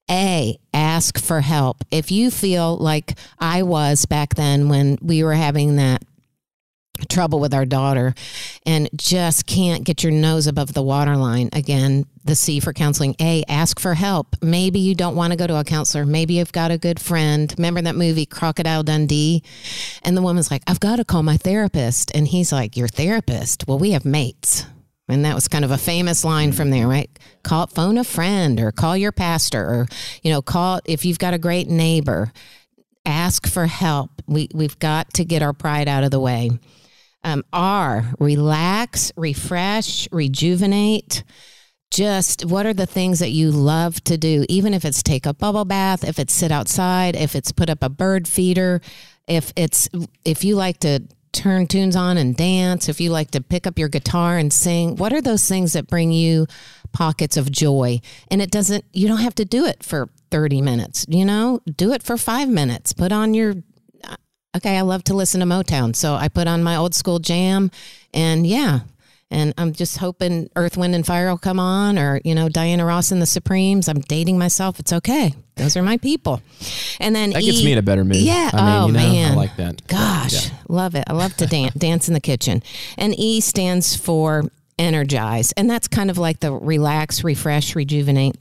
A, 0.09 0.57
ask 0.73 1.19
for 1.19 1.41
help. 1.41 1.83
If 1.89 2.11
you 2.11 2.31
feel 2.31 2.77
like 2.77 3.17
I 3.39 3.63
was 3.63 4.05
back 4.05 4.35
then 4.35 4.67
when 4.67 4.97
we 5.01 5.23
were 5.23 5.33
having 5.33 5.77
that 5.77 6.03
trouble 7.07 7.39
with 7.39 7.53
our 7.53 7.65
daughter 7.65 8.13
and 8.65 8.89
just 8.95 9.45
can't 9.45 9.83
get 9.83 10.03
your 10.03 10.11
nose 10.11 10.47
above 10.47 10.73
the 10.73 10.83
waterline. 10.83 11.49
Again, 11.53 12.05
the 12.23 12.35
C 12.35 12.59
for 12.59 12.73
counseling. 12.73 13.15
A, 13.19 13.43
ask 13.47 13.79
for 13.79 13.93
help. 13.93 14.35
Maybe 14.41 14.79
you 14.79 14.95
don't 14.95 15.15
want 15.15 15.31
to 15.31 15.37
go 15.37 15.47
to 15.47 15.57
a 15.57 15.63
counselor. 15.63 16.05
Maybe 16.05 16.35
you've 16.35 16.51
got 16.51 16.71
a 16.71 16.77
good 16.77 16.99
friend. 16.99 17.53
Remember 17.57 17.81
that 17.81 17.95
movie, 17.95 18.25
Crocodile 18.25 18.83
Dundee? 18.83 19.43
And 20.03 20.15
the 20.15 20.21
woman's 20.21 20.51
like, 20.51 20.63
I've 20.67 20.79
got 20.79 20.97
to 20.97 21.05
call 21.05 21.23
my 21.23 21.37
therapist. 21.37 22.11
And 22.15 22.27
he's 22.27 22.51
like, 22.51 22.77
Your 22.77 22.87
therapist? 22.87 23.67
Well, 23.67 23.79
we 23.79 23.91
have 23.91 24.05
mates. 24.05 24.65
And 25.11 25.25
that 25.25 25.35
was 25.35 25.47
kind 25.47 25.65
of 25.65 25.71
a 25.71 25.77
famous 25.77 26.23
line 26.23 26.51
from 26.51 26.69
there, 26.69 26.87
right? 26.87 27.09
Call 27.43 27.67
phone 27.67 27.97
a 27.97 28.03
friend 28.03 28.59
or 28.59 28.71
call 28.71 28.95
your 28.95 29.11
pastor 29.11 29.63
or, 29.63 29.87
you 30.23 30.31
know, 30.31 30.41
call 30.41 30.79
if 30.85 31.05
you've 31.05 31.19
got 31.19 31.33
a 31.33 31.39
great 31.39 31.67
neighbor, 31.67 32.31
ask 33.05 33.47
for 33.47 33.65
help. 33.65 34.11
We 34.27 34.49
we've 34.53 34.79
got 34.79 35.13
to 35.15 35.25
get 35.25 35.41
our 35.41 35.53
pride 35.53 35.87
out 35.87 36.03
of 36.03 36.11
the 36.11 36.19
way. 36.19 36.51
Um, 37.23 37.43
R, 37.53 38.13
relax, 38.19 39.11
refresh, 39.15 40.07
rejuvenate. 40.11 41.23
Just 41.91 42.45
what 42.45 42.65
are 42.65 42.73
the 42.73 42.85
things 42.85 43.19
that 43.19 43.31
you 43.31 43.51
love 43.51 44.01
to 44.05 44.17
do? 44.17 44.45
Even 44.47 44.73
if 44.73 44.85
it's 44.85 45.03
take 45.03 45.25
a 45.25 45.33
bubble 45.33 45.65
bath, 45.65 46.03
if 46.03 46.19
it's 46.19 46.33
sit 46.33 46.51
outside, 46.51 47.15
if 47.15 47.35
it's 47.35 47.51
put 47.51 47.69
up 47.69 47.83
a 47.83 47.89
bird 47.89 48.27
feeder, 48.27 48.81
if 49.27 49.51
it's 49.55 49.89
if 50.23 50.43
you 50.43 50.55
like 50.55 50.79
to 50.79 51.03
turn 51.31 51.67
tunes 51.67 51.95
on 51.95 52.17
and 52.17 52.35
dance, 52.35 52.89
if 52.89 52.99
you 52.99 53.09
like 53.09 53.31
to 53.31 53.41
pick 53.41 53.65
up 53.65 53.79
your 53.79 53.89
guitar 53.89 54.37
and 54.37 54.51
sing, 54.51 54.95
what 54.95 55.13
are 55.13 55.21
those 55.21 55.47
things 55.47 55.73
that 55.73 55.87
bring 55.87 56.11
you 56.11 56.47
pockets 56.91 57.37
of 57.37 57.51
joy? 57.51 57.99
And 58.29 58.41
it 58.41 58.51
doesn't, 58.51 58.85
you 58.93 59.07
don't 59.07 59.19
have 59.19 59.35
to 59.35 59.45
do 59.45 59.65
it 59.65 59.83
for 59.83 60.09
30 60.29 60.61
minutes, 60.61 61.05
you 61.09 61.25
know, 61.25 61.61
do 61.75 61.93
it 61.93 62.03
for 62.03 62.17
five 62.17 62.49
minutes. 62.49 62.93
Put 62.93 63.11
on 63.11 63.33
your, 63.33 63.55
uh, 64.03 64.15
okay, 64.57 64.77
I 64.77 64.81
love 64.81 65.03
to 65.05 65.13
listen 65.13 65.39
to 65.39 65.45
Motown. 65.45 65.95
So 65.95 66.15
I 66.15 66.27
put 66.27 66.47
on 66.47 66.63
my 66.63 66.75
old 66.75 66.93
school 66.95 67.19
jam 67.19 67.71
and 68.13 68.45
yeah, 68.45 68.81
and 69.31 69.53
I'm 69.57 69.73
just 69.73 69.97
hoping 69.97 70.49
Earth, 70.55 70.77
Wind, 70.77 70.93
and 70.93 71.05
Fire 71.05 71.29
will 71.29 71.37
come 71.37 71.59
on, 71.59 71.97
or 71.97 72.21
you 72.23 72.35
know 72.35 72.49
Diana 72.49 72.85
Ross 72.85 73.11
and 73.11 73.21
the 73.21 73.25
Supremes. 73.25 73.87
I'm 73.87 74.01
dating 74.01 74.37
myself. 74.37 74.79
It's 74.79 74.93
okay. 74.93 75.33
Those 75.55 75.75
are 75.77 75.81
my 75.83 75.97
people. 75.97 76.41
And 76.99 77.15
then 77.15 77.31
That 77.31 77.43
e, 77.43 77.45
gets 77.47 77.63
me 77.63 77.71
in 77.71 77.77
a 77.77 77.81
better 77.81 78.03
mood. 78.03 78.17
Yeah. 78.17 78.49
I 78.53 78.57
mean, 78.57 78.75
oh 78.83 78.87
you 78.87 78.93
know, 78.93 78.99
man. 78.99 79.31
I 79.33 79.35
like 79.35 79.55
that. 79.57 79.87
Gosh, 79.87 80.47
Yeah. 80.47 80.53
love 80.69 80.95
it. 80.95 81.03
I 81.07 81.13
love 81.13 81.35
to 81.37 81.45
dance, 81.47 81.73
dance 81.77 82.07
in 82.07 82.13
the 82.13 82.19
kitchen. 82.19 82.61
And 82.97 83.17
E 83.19 83.41
stands 83.41 83.95
for 83.95 84.45
energize, 84.79 85.51
and 85.53 85.69
that's 85.69 85.87
kind 85.87 86.09
of 86.09 86.17
like 86.17 86.39
the 86.39 86.51
relax, 86.51 87.23
refresh, 87.23 87.75
rejuvenate 87.75 88.35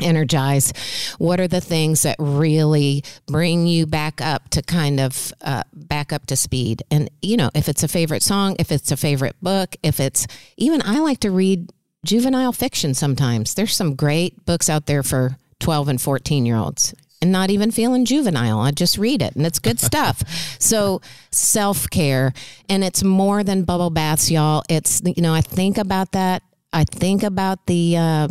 energize 0.00 0.72
what 1.18 1.38
are 1.40 1.48
the 1.48 1.60
things 1.60 2.02
that 2.02 2.16
really 2.18 3.04
bring 3.26 3.66
you 3.66 3.86
back 3.86 4.20
up 4.20 4.48
to 4.50 4.62
kind 4.62 4.98
of 4.98 5.32
uh, 5.42 5.62
back 5.72 6.12
up 6.12 6.26
to 6.26 6.36
speed? 6.36 6.82
And 6.90 7.10
you 7.22 7.36
know 7.36 7.50
if 7.54 7.68
it's 7.68 7.82
a 7.82 7.88
favorite 7.88 8.22
song 8.22 8.56
if 8.58 8.72
it's 8.72 8.90
a 8.90 8.96
favorite 8.96 9.36
book 9.42 9.76
if 9.82 10.00
it's 10.00 10.26
even 10.56 10.82
i 10.82 10.98
like 10.98 11.20
to 11.20 11.30
read 11.30 11.68
juvenile 12.04 12.52
fiction 12.52 12.94
sometimes. 12.94 13.54
There's 13.54 13.74
some 13.74 13.94
great 13.94 14.44
books 14.44 14.68
out 14.68 14.86
there 14.86 15.02
for 15.02 15.38
12 15.60 15.88
and 15.88 16.00
14 16.00 16.46
year 16.46 16.56
olds 16.56 16.94
and 17.20 17.32
not 17.32 17.50
even 17.50 17.70
feeling 17.70 18.04
juvenile. 18.04 18.60
I 18.60 18.70
just 18.70 18.98
read 18.98 19.22
it 19.22 19.34
and 19.34 19.46
it's 19.46 19.58
good 19.58 19.80
stuff. 19.80 20.22
So 20.64 21.02
self-care 21.30 22.32
and 22.70 22.82
it's 22.82 23.02
more 23.02 23.44
than 23.44 23.64
bubble 23.64 23.90
baths 23.90 24.30
y'all. 24.30 24.62
It's 24.70 25.02
you 25.04 25.20
know 25.20 25.34
i 25.34 25.42
think 25.42 25.76
about 25.76 26.12
that. 26.12 26.42
I 26.72 26.84
think 26.84 27.22
about 27.22 27.66
the 27.66 27.96
uh, 27.98 28.28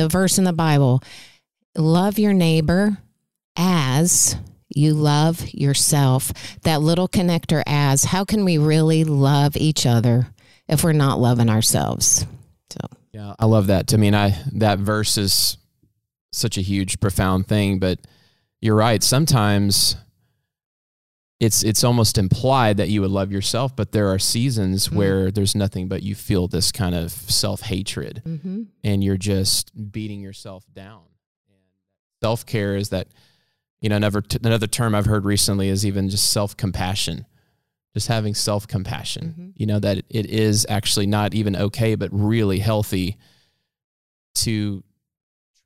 the 0.00 0.08
verse 0.08 0.38
in 0.38 0.44
the 0.44 0.52
Bible 0.52 1.02
love 1.76 2.18
your 2.18 2.32
neighbor 2.32 2.96
as 3.56 4.34
you 4.74 4.94
love 4.94 5.52
yourself. 5.52 6.32
That 6.62 6.80
little 6.80 7.06
connector 7.06 7.62
as 7.66 8.04
how 8.04 8.24
can 8.24 8.44
we 8.44 8.56
really 8.56 9.04
love 9.04 9.56
each 9.56 9.84
other 9.84 10.28
if 10.68 10.82
we're 10.82 10.92
not 10.92 11.20
loving 11.20 11.50
ourselves? 11.50 12.24
So, 12.70 12.78
Yeah, 13.12 13.34
I 13.38 13.44
love 13.44 13.66
that. 13.66 13.92
I 13.92 13.98
mean, 13.98 14.14
I 14.14 14.40
that 14.52 14.78
verse 14.78 15.18
is 15.18 15.58
such 16.32 16.56
a 16.56 16.62
huge, 16.62 16.98
profound 17.00 17.46
thing, 17.46 17.78
but 17.78 17.98
you're 18.62 18.76
right. 18.76 19.02
Sometimes 19.02 19.96
it's 21.40 21.62
it's 21.64 21.82
almost 21.82 22.18
implied 22.18 22.76
that 22.76 22.90
you 22.90 23.00
would 23.00 23.10
love 23.10 23.32
yourself, 23.32 23.74
but 23.74 23.92
there 23.92 24.08
are 24.08 24.18
seasons 24.18 24.88
Mm. 24.88 24.92
where 24.92 25.30
there's 25.30 25.54
nothing 25.54 25.88
but 25.88 26.02
you 26.02 26.14
feel 26.14 26.46
this 26.48 26.70
kind 26.70 26.94
of 26.94 27.10
self 27.12 27.62
hatred, 27.62 28.22
mm-hmm. 28.26 28.64
and 28.84 29.02
you're 29.02 29.16
just 29.16 29.72
beating 29.90 30.20
yourself 30.20 30.64
down. 30.74 31.02
Self 32.22 32.44
care 32.44 32.76
is 32.76 32.90
that 32.90 33.08
you 33.80 33.88
know 33.88 33.96
another 33.96 34.22
another 34.44 34.66
term 34.66 34.94
I've 34.94 35.06
heard 35.06 35.24
recently 35.24 35.68
is 35.68 35.86
even 35.86 36.10
just 36.10 36.30
self 36.30 36.56
compassion. 36.56 37.24
Just 37.94 38.06
having 38.08 38.34
self 38.34 38.68
compassion, 38.68 39.34
Mhm. 39.36 39.52
you 39.56 39.66
know 39.66 39.80
that 39.80 40.04
it 40.10 40.26
is 40.26 40.64
actually 40.68 41.06
not 41.06 41.34
even 41.34 41.56
okay, 41.56 41.94
but 41.96 42.10
really 42.12 42.58
healthy 42.60 43.16
to 44.36 44.84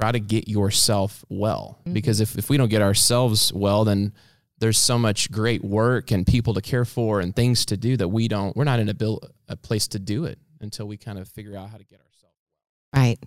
try 0.00 0.10
to 0.12 0.20
get 0.20 0.48
yourself 0.48 1.24
well. 1.28 1.80
Mhm. 1.86 1.92
Because 1.92 2.20
if, 2.20 2.36
if 2.38 2.48
we 2.48 2.56
don't 2.56 2.70
get 2.70 2.80
ourselves 2.82 3.52
well, 3.52 3.84
then 3.84 4.12
there's 4.58 4.78
so 4.78 4.98
much 4.98 5.30
great 5.30 5.64
work 5.64 6.10
and 6.10 6.26
people 6.26 6.54
to 6.54 6.60
care 6.60 6.84
for 6.84 7.20
and 7.20 7.34
things 7.34 7.66
to 7.66 7.76
do 7.76 7.96
that 7.96 8.08
we 8.08 8.28
don't, 8.28 8.56
we're 8.56 8.64
not 8.64 8.80
in 8.80 8.88
a, 8.88 8.94
bil- 8.94 9.22
a 9.48 9.56
place 9.56 9.88
to 9.88 9.98
do 9.98 10.24
it 10.24 10.38
until 10.60 10.86
we 10.86 10.96
kind 10.96 11.18
of 11.18 11.28
figure 11.28 11.56
out 11.56 11.70
how 11.70 11.76
to 11.76 11.84
get 11.84 12.00
ourselves. 12.00 12.36
right. 12.94 13.18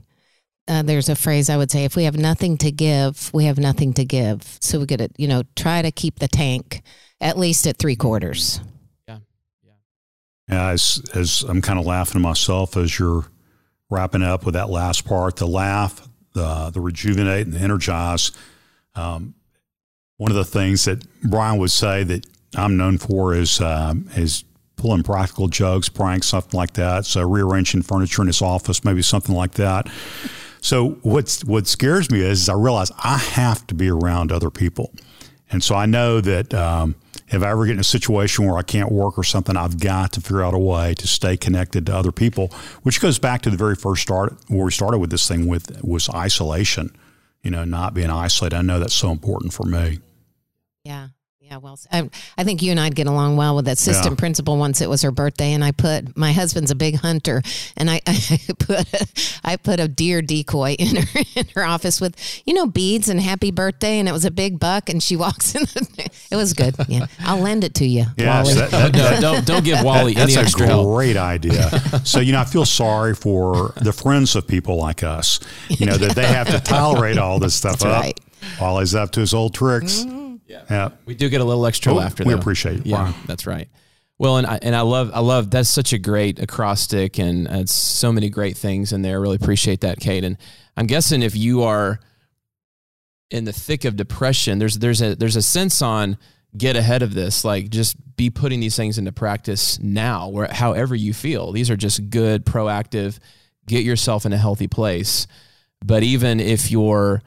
Uh, 0.69 0.81
there's 0.81 1.07
a 1.07 1.15
phrase 1.15 1.49
I 1.49 1.55
would 1.55 1.71
say: 1.71 1.85
if 1.85 1.95
we 1.95 2.03
have 2.03 2.17
nothing 2.17 2.57
to 2.57 2.71
give, 2.71 3.33
we 3.33 3.45
have 3.45 3.57
nothing 3.57 3.93
to 3.93 4.03
give. 4.03 4.57
So 4.59 4.79
we 4.79 4.85
got 4.85 4.99
to, 4.99 5.09
you 5.17 5.27
know, 5.27 5.43
try 5.55 5.81
to 5.81 5.91
keep 5.91 6.19
the 6.19 6.27
tank 6.27 6.81
at 7.21 7.37
least 7.37 7.65
at 7.67 7.77
three 7.77 7.95
quarters. 7.95 8.59
Yeah, 9.07 9.19
yeah. 10.49 10.71
as, 10.71 11.01
as 11.15 11.45
I'm 11.47 11.61
kind 11.61 11.79
of 11.79 11.85
laughing 11.85 12.13
to 12.13 12.19
myself 12.19 12.75
as 12.75 12.99
you're 12.99 13.25
wrapping 13.89 14.23
up 14.23 14.45
with 14.45 14.55
that 14.55 14.69
last 14.69 15.05
part, 15.05 15.37
the 15.37 15.47
laugh, 15.47 16.05
the 16.33 16.69
the 16.71 16.81
rejuvenate 16.81 17.45
and 17.45 17.53
the 17.53 17.59
energize. 17.59 18.31
Um, 18.93 19.35
one 20.17 20.31
of 20.31 20.37
the 20.37 20.45
things 20.45 20.85
that 20.85 21.05
Brian 21.23 21.59
would 21.59 21.71
say 21.71 22.03
that 22.03 22.25
I'm 22.55 22.77
known 22.77 22.97
for 22.97 23.33
is 23.33 23.61
um, 23.61 24.09
is 24.15 24.43
pulling 24.75 25.03
practical 25.03 25.47
jokes, 25.47 25.89
pranks, 25.89 26.27
something 26.27 26.57
like 26.57 26.73
that. 26.73 27.05
So 27.05 27.27
rearranging 27.27 27.81
furniture 27.81 28.21
in 28.21 28.27
his 28.27 28.41
office, 28.41 28.83
maybe 28.83 29.01
something 29.01 29.35
like 29.35 29.53
that. 29.53 29.87
So 30.61 30.99
what's 31.01 31.43
what 31.45 31.67
scares 31.67 32.09
me 32.11 32.21
is, 32.21 32.49
I 32.49 32.53
realize 32.53 32.91
I 33.03 33.17
have 33.17 33.65
to 33.67 33.75
be 33.75 33.89
around 33.89 34.31
other 34.31 34.49
people, 34.49 34.91
and 35.51 35.63
so 35.63 35.75
I 35.75 35.85
know 35.85 36.19
that 36.21 36.53
um, 36.53 36.95
if 37.29 37.43
I 37.43 37.51
ever 37.51 37.65
get 37.65 37.73
in 37.73 37.79
a 37.79 37.83
situation 37.83 38.45
where 38.45 38.57
I 38.57 38.63
can't 38.63 38.91
work 38.91 39.17
or 39.17 39.23
something, 39.23 39.55
I've 39.55 39.79
got 39.79 40.13
to 40.13 40.21
figure 40.21 40.43
out 40.43 40.53
a 40.53 40.59
way 40.59 40.93
to 40.95 41.07
stay 41.07 41.37
connected 41.37 41.85
to 41.85 41.95
other 41.95 42.11
people. 42.11 42.47
Which 42.83 42.99
goes 42.99 43.19
back 43.19 43.43
to 43.43 43.49
the 43.49 43.57
very 43.57 43.75
first 43.75 44.01
start 44.01 44.35
where 44.47 44.65
we 44.65 44.71
started 44.71 44.97
with 44.97 45.11
this 45.11 45.27
thing 45.27 45.47
with 45.47 45.83
was 45.83 46.09
isolation. 46.09 46.95
You 47.43 47.51
know, 47.51 47.63
not 47.63 47.93
being 47.93 48.09
isolated. 48.09 48.57
I 48.57 48.61
know 48.61 48.79
that's 48.79 48.95
so 48.95 49.11
important 49.11 49.53
for 49.53 49.63
me. 49.63 49.99
Yeah. 50.87 51.07
Yeah, 51.39 51.57
well, 51.57 51.79
I, 51.93 52.09
I 52.37 52.43
think 52.43 52.61
you 52.61 52.71
and 52.71 52.79
I'd 52.79 52.93
get 52.93 53.07
along 53.07 53.37
well 53.37 53.55
with 53.55 53.65
that 53.65 53.77
assistant 53.77 54.15
Yeah. 54.15 54.19
principal. 54.19 54.57
Once 54.57 54.81
it 54.81 54.89
was 54.89 55.01
her 55.03 55.11
birthday, 55.11 55.53
and 55.53 55.63
I 55.63 55.71
put 55.71 56.17
my 56.17 56.33
husband's 56.33 56.71
a 56.71 56.75
big 56.75 56.95
hunter, 56.97 57.41
and 57.77 57.89
I, 57.89 58.01
I 58.07 58.39
put 58.59 58.93
a, 58.93 59.07
I 59.45 59.55
put 59.55 59.79
a 59.79 59.87
deer 59.87 60.21
decoy 60.21 60.75
in 60.77 60.97
her 60.97 61.19
in 61.37 61.45
her 61.55 61.63
office 61.63 62.01
with 62.01 62.15
you 62.45 62.53
know 62.53 62.65
beads 62.67 63.07
and 63.07 63.21
happy 63.21 63.51
birthday, 63.51 63.97
and 63.99 64.09
it 64.09 64.11
was 64.11 64.25
a 64.25 64.31
big 64.31 64.59
buck, 64.59 64.89
and 64.89 65.01
she 65.01 65.15
walks 65.25 65.55
in. 65.55 65.61
The, 65.61 66.09
it 66.31 66.35
was 66.35 66.51
good. 66.51 66.75
Yeah, 66.89 67.05
I'll 67.21 67.39
lend 67.39 67.63
it 67.63 67.75
to 67.75 67.85
you. 67.85 68.03
Yes, 68.17 68.45
Wally. 68.47 68.53
that- 68.59 68.71
that- 68.71 68.93
No, 69.21 69.21
don't, 69.21 69.45
don't 69.45 69.63
give 69.63 69.81
Wally 69.85 70.15
That's 70.15 70.33
any 70.33 70.41
a 70.41 70.43
extra 70.43 70.65
help. 70.67 70.87
great 70.87 71.15
idea. 71.15 71.69
so 72.03 72.19
you 72.19 72.33
know, 72.33 72.41
I 72.41 72.45
feel 72.45 72.65
sorry 72.65 73.15
for 73.15 73.71
the 73.77 73.93
friends 73.93 74.35
of 74.35 74.47
people 74.49 74.75
like 74.75 75.01
us. 75.01 75.39
You 75.69 75.85
know 75.85 75.95
that 75.97 76.13
they 76.13 76.25
have 76.27 76.47
to 76.49 76.59
tolerate 76.59 77.17
all 77.17 77.39
this 77.39 77.55
stuff 77.55 77.79
That's 77.79 77.85
up. 77.85 78.01
right. 78.03 78.19
Wally's 78.59 78.95
up 78.95 79.11
to 79.11 79.21
his 79.21 79.33
old 79.33 79.53
tricks. 79.53 80.03
Mm. 80.03 80.26
Yeah. 80.47 80.89
We 81.05 81.13
do 81.15 81.29
get 81.29 81.41
a 81.41 81.43
little 81.43 81.65
extra 81.65 81.91
Oh, 81.93 81.95
laughter. 81.97 82.23
we 82.23 82.33
though. 82.33 82.39
appreciate 82.39 82.79
it. 82.79 82.85
Yeah, 82.85 83.09
Wow. 83.09 83.15
that's 83.25 83.45
right. 83.45 83.69
Well, 84.19 84.37
and 84.37 84.47
I, 84.47 84.57
and 84.61 84.75
I 84.75 84.81
love 84.81 85.11
I 85.13 85.19
love 85.19 85.51
that's 85.51 85.69
such 85.69 85.93
a 85.93 85.99
great 85.99 86.39
acrostic 86.39 87.19
and 87.19 87.47
uh, 87.47 87.57
it's 87.59 87.75
so 87.75 88.11
many 88.11 88.29
great 88.29 88.57
things 88.57 88.91
in 88.91 89.01
there. 89.03 89.21
Really 89.21 89.35
appreciate 89.35 89.81
that, 89.81 89.99
Kate. 89.99 90.23
And 90.23 90.37
I'm 90.75 90.87
guessing 90.87 91.21
if 91.21 91.35
you 91.35 91.63
are 91.63 91.99
in 93.29 93.43
the 93.45 93.53
thick 93.53 93.85
of 93.85 93.95
depression, 93.95 94.57
there's 94.57 94.79
there's 94.79 95.01
a 95.01 95.15
there's 95.15 95.35
a 95.35 95.41
sense 95.41 95.81
on 95.83 96.17
get 96.57 96.75
ahead 96.75 97.03
of 97.03 97.13
this, 97.13 97.43
like 97.45 97.69
just 97.69 97.95
be 98.15 98.29
putting 98.31 98.59
these 98.59 98.75
things 98.75 98.97
into 98.97 99.11
practice 99.11 99.77
now, 99.79 100.29
where 100.29 100.47
however 100.51 100.95
you 100.95 101.13
feel. 101.13 101.51
These 101.51 101.69
are 101.69 101.75
just 101.77 102.09
good, 102.09 102.43
proactive. 102.45 103.19
Get 103.67 103.83
yourself 103.83 104.25
in 104.25 104.33
a 104.33 104.37
healthy 104.37 104.67
place. 104.67 105.27
But 105.85 106.01
even 106.01 106.39
if 106.39 106.71
you're 106.71 107.21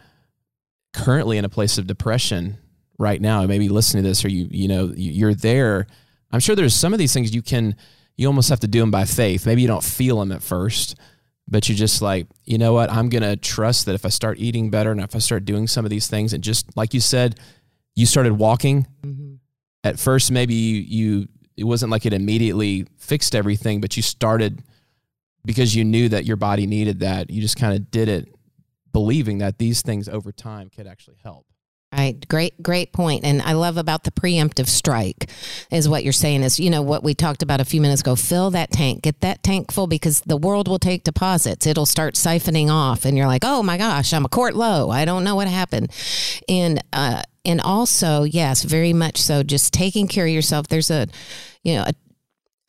currently 0.93 1.39
in 1.39 1.45
a 1.45 1.49
place 1.49 1.79
of 1.79 1.87
depression 1.87 2.59
right 3.01 3.21
now, 3.21 3.45
maybe 3.47 3.69
listening 3.71 4.03
to 4.05 4.09
this, 4.11 4.25
or 4.25 4.29
you 4.29 4.47
you 4.51 4.69
know 4.69 4.93
you- 4.95 5.13
you're 5.13 5.35
there. 5.35 5.87
I'm 6.31 6.39
sure 6.41 6.55
there's 6.55 6.75
some 6.75 6.93
of 6.93 6.99
these 6.99 7.13
things 7.13 7.35
you 7.35 7.43
can 7.43 7.75
you 8.17 8.27
almost 8.27 8.51
have 8.51 8.61
to 8.61 8.69
do 8.69 8.81
them 8.81 8.91
by 8.91 9.07
faith. 9.07 9.47
Maybe 9.47 9.63
you 9.63 9.69
don't 9.69 9.83
feel 9.83 10.21
them 10.21 10.31
at 10.31 10.43
first, 10.43 10.95
but 11.49 11.69
you're 11.69 11.79
just 11.79 12.03
like 12.03 12.27
you 12.45 12.59
know 12.59 12.73
what 12.75 12.91
I'm 12.93 13.09
gonna 13.09 13.37
trust 13.37 13.87
that 13.87 13.95
if 13.95 14.05
I 14.05 14.11
start 14.11 14.39
eating 14.39 14.71
better 14.71 14.93
and 14.93 15.01
if 15.01 15.17
I 15.17 15.19
start 15.21 15.45
doing 15.47 15.67
some 15.67 15.85
of 15.87 15.91
these 15.91 16.07
things, 16.07 16.33
and 16.35 16.45
just 16.45 16.77
like 16.77 16.93
you 16.95 17.01
said, 17.01 17.41
you 17.97 18.05
started 18.07 18.35
walking. 18.35 18.87
Mhm. 19.05 19.39
At 19.83 19.99
first, 19.99 20.31
maybe 20.31 20.55
you, 20.55 20.77
you 20.83 21.29
it 21.57 21.65
wasn't 21.65 21.91
like 21.91 22.05
it 22.07 22.13
immediately 22.13 22.87
fixed 22.99 23.35
everything, 23.35 23.81
but 23.81 23.97
you 23.97 24.03
started 24.03 24.63
because 25.47 25.75
you 25.75 25.85
knew 25.85 26.09
that 26.11 26.27
your 26.27 26.37
body 26.37 26.67
needed 26.67 27.01
that. 27.01 27.31
You 27.31 27.41
just 27.41 27.57
kind 27.57 27.75
of 27.75 27.91
did 27.91 28.09
it 28.09 28.29
believing 28.93 29.39
that 29.39 29.57
these 29.59 29.81
things 29.83 30.09
over 30.09 30.33
time 30.33 30.69
could 30.69 30.87
actually 30.87 31.17
help. 31.23 31.47
Right. 31.93 32.27
Great, 32.29 32.63
great 32.63 32.93
point. 32.93 33.25
And 33.25 33.43
I 33.43 33.53
love 33.53 33.77
about 33.77 34.05
the 34.05 34.13
preemptive 34.13 34.69
strike 34.69 35.29
is 35.73 35.89
what 35.89 36.05
you're 36.05 36.13
saying 36.13 36.45
is, 36.45 36.61
you 36.61 36.71
know, 36.71 36.83
what 36.83 37.03
we 37.03 37.15
talked 37.15 37.43
about 37.43 37.61
a 37.61 37.65
few 37.65 37.81
minutes 37.81 38.01
ago. 38.01 38.15
Fill 38.15 38.53
that 38.53 38.71
tank, 38.71 39.03
get 39.03 39.21
that 39.23 39.43
tank 39.43 39.73
full 39.73 39.89
because 39.89 40.21
the 40.21 40.37
world 40.37 40.69
will 40.69 40.79
take 40.79 41.03
deposits. 41.03 41.67
It'll 41.67 41.87
start 41.87 42.15
siphoning 42.15 42.71
off 42.71 43.05
and 43.05 43.17
you're 43.17 43.27
like, 43.27 43.43
oh 43.45 43.65
my 43.65 43.77
gosh, 43.77 44.15
I'm 44.15 44.25
a 44.25 44.29
quart 44.29 44.55
low. 44.55 44.91
I 44.91 45.05
don't 45.05 45.25
know 45.25 45.35
what 45.35 45.49
happened. 45.49 45.91
And, 46.49 46.81
uh, 46.93 47.23
and 47.45 47.61
also, 47.61 48.23
yes, 48.23 48.63
very 48.63 48.93
much 48.93 49.21
so, 49.21 49.43
just 49.43 49.73
taking 49.73 50.07
care 50.07 50.27
of 50.27 50.33
yourself. 50.33 50.69
There's 50.69 50.93
a, 50.93 51.09
you 51.65 51.75
know, 51.75 51.83
a, 51.89 51.93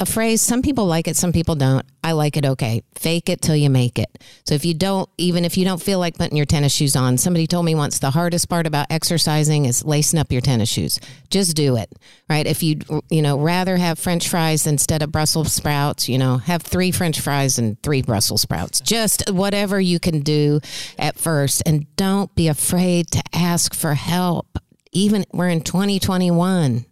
a 0.01 0.05
phrase. 0.05 0.41
Some 0.41 0.63
people 0.63 0.87
like 0.87 1.07
it, 1.07 1.15
some 1.15 1.31
people 1.31 1.53
don't. 1.53 1.85
I 2.03 2.13
like 2.13 2.35
it 2.35 2.43
okay. 2.43 2.81
Fake 2.95 3.29
it 3.29 3.39
till 3.39 3.55
you 3.55 3.69
make 3.69 3.99
it. 3.99 4.09
So 4.47 4.55
if 4.55 4.65
you 4.65 4.73
don't, 4.73 5.07
even 5.19 5.45
if 5.45 5.57
you 5.57 5.63
don't 5.63 5.81
feel 5.81 5.99
like 5.99 6.17
putting 6.17 6.35
your 6.35 6.47
tennis 6.47 6.73
shoes 6.73 6.95
on, 6.95 7.19
somebody 7.19 7.45
told 7.45 7.65
me 7.65 7.75
once 7.75 7.99
the 7.99 8.09
hardest 8.09 8.49
part 8.49 8.65
about 8.65 8.87
exercising 8.89 9.65
is 9.65 9.85
lacing 9.85 10.19
up 10.19 10.31
your 10.31 10.41
tennis 10.41 10.69
shoes. 10.69 10.99
Just 11.29 11.55
do 11.55 11.77
it, 11.77 11.93
right? 12.27 12.47
If 12.47 12.63
you, 12.63 12.79
you 13.11 13.21
know, 13.21 13.37
rather 13.37 13.77
have 13.77 13.99
French 13.99 14.27
fries 14.27 14.65
instead 14.65 15.03
of 15.03 15.11
Brussels 15.11 15.53
sprouts, 15.53 16.09
you 16.09 16.17
know, 16.17 16.37
have 16.37 16.63
three 16.63 16.91
French 16.91 17.19
fries 17.19 17.59
and 17.59 17.81
three 17.83 18.01
Brussels 18.01 18.41
sprouts. 18.41 18.81
Just 18.81 19.29
whatever 19.31 19.79
you 19.79 19.99
can 19.99 20.21
do 20.21 20.59
at 20.97 21.19
first. 21.19 21.61
And 21.67 21.95
don't 21.95 22.33
be 22.33 22.47
afraid 22.47 23.11
to 23.11 23.21
ask 23.33 23.75
for 23.75 23.93
help. 23.93 24.57
Even 24.91 25.25
we're 25.31 25.49
in 25.49 25.61
2021. 25.61 26.85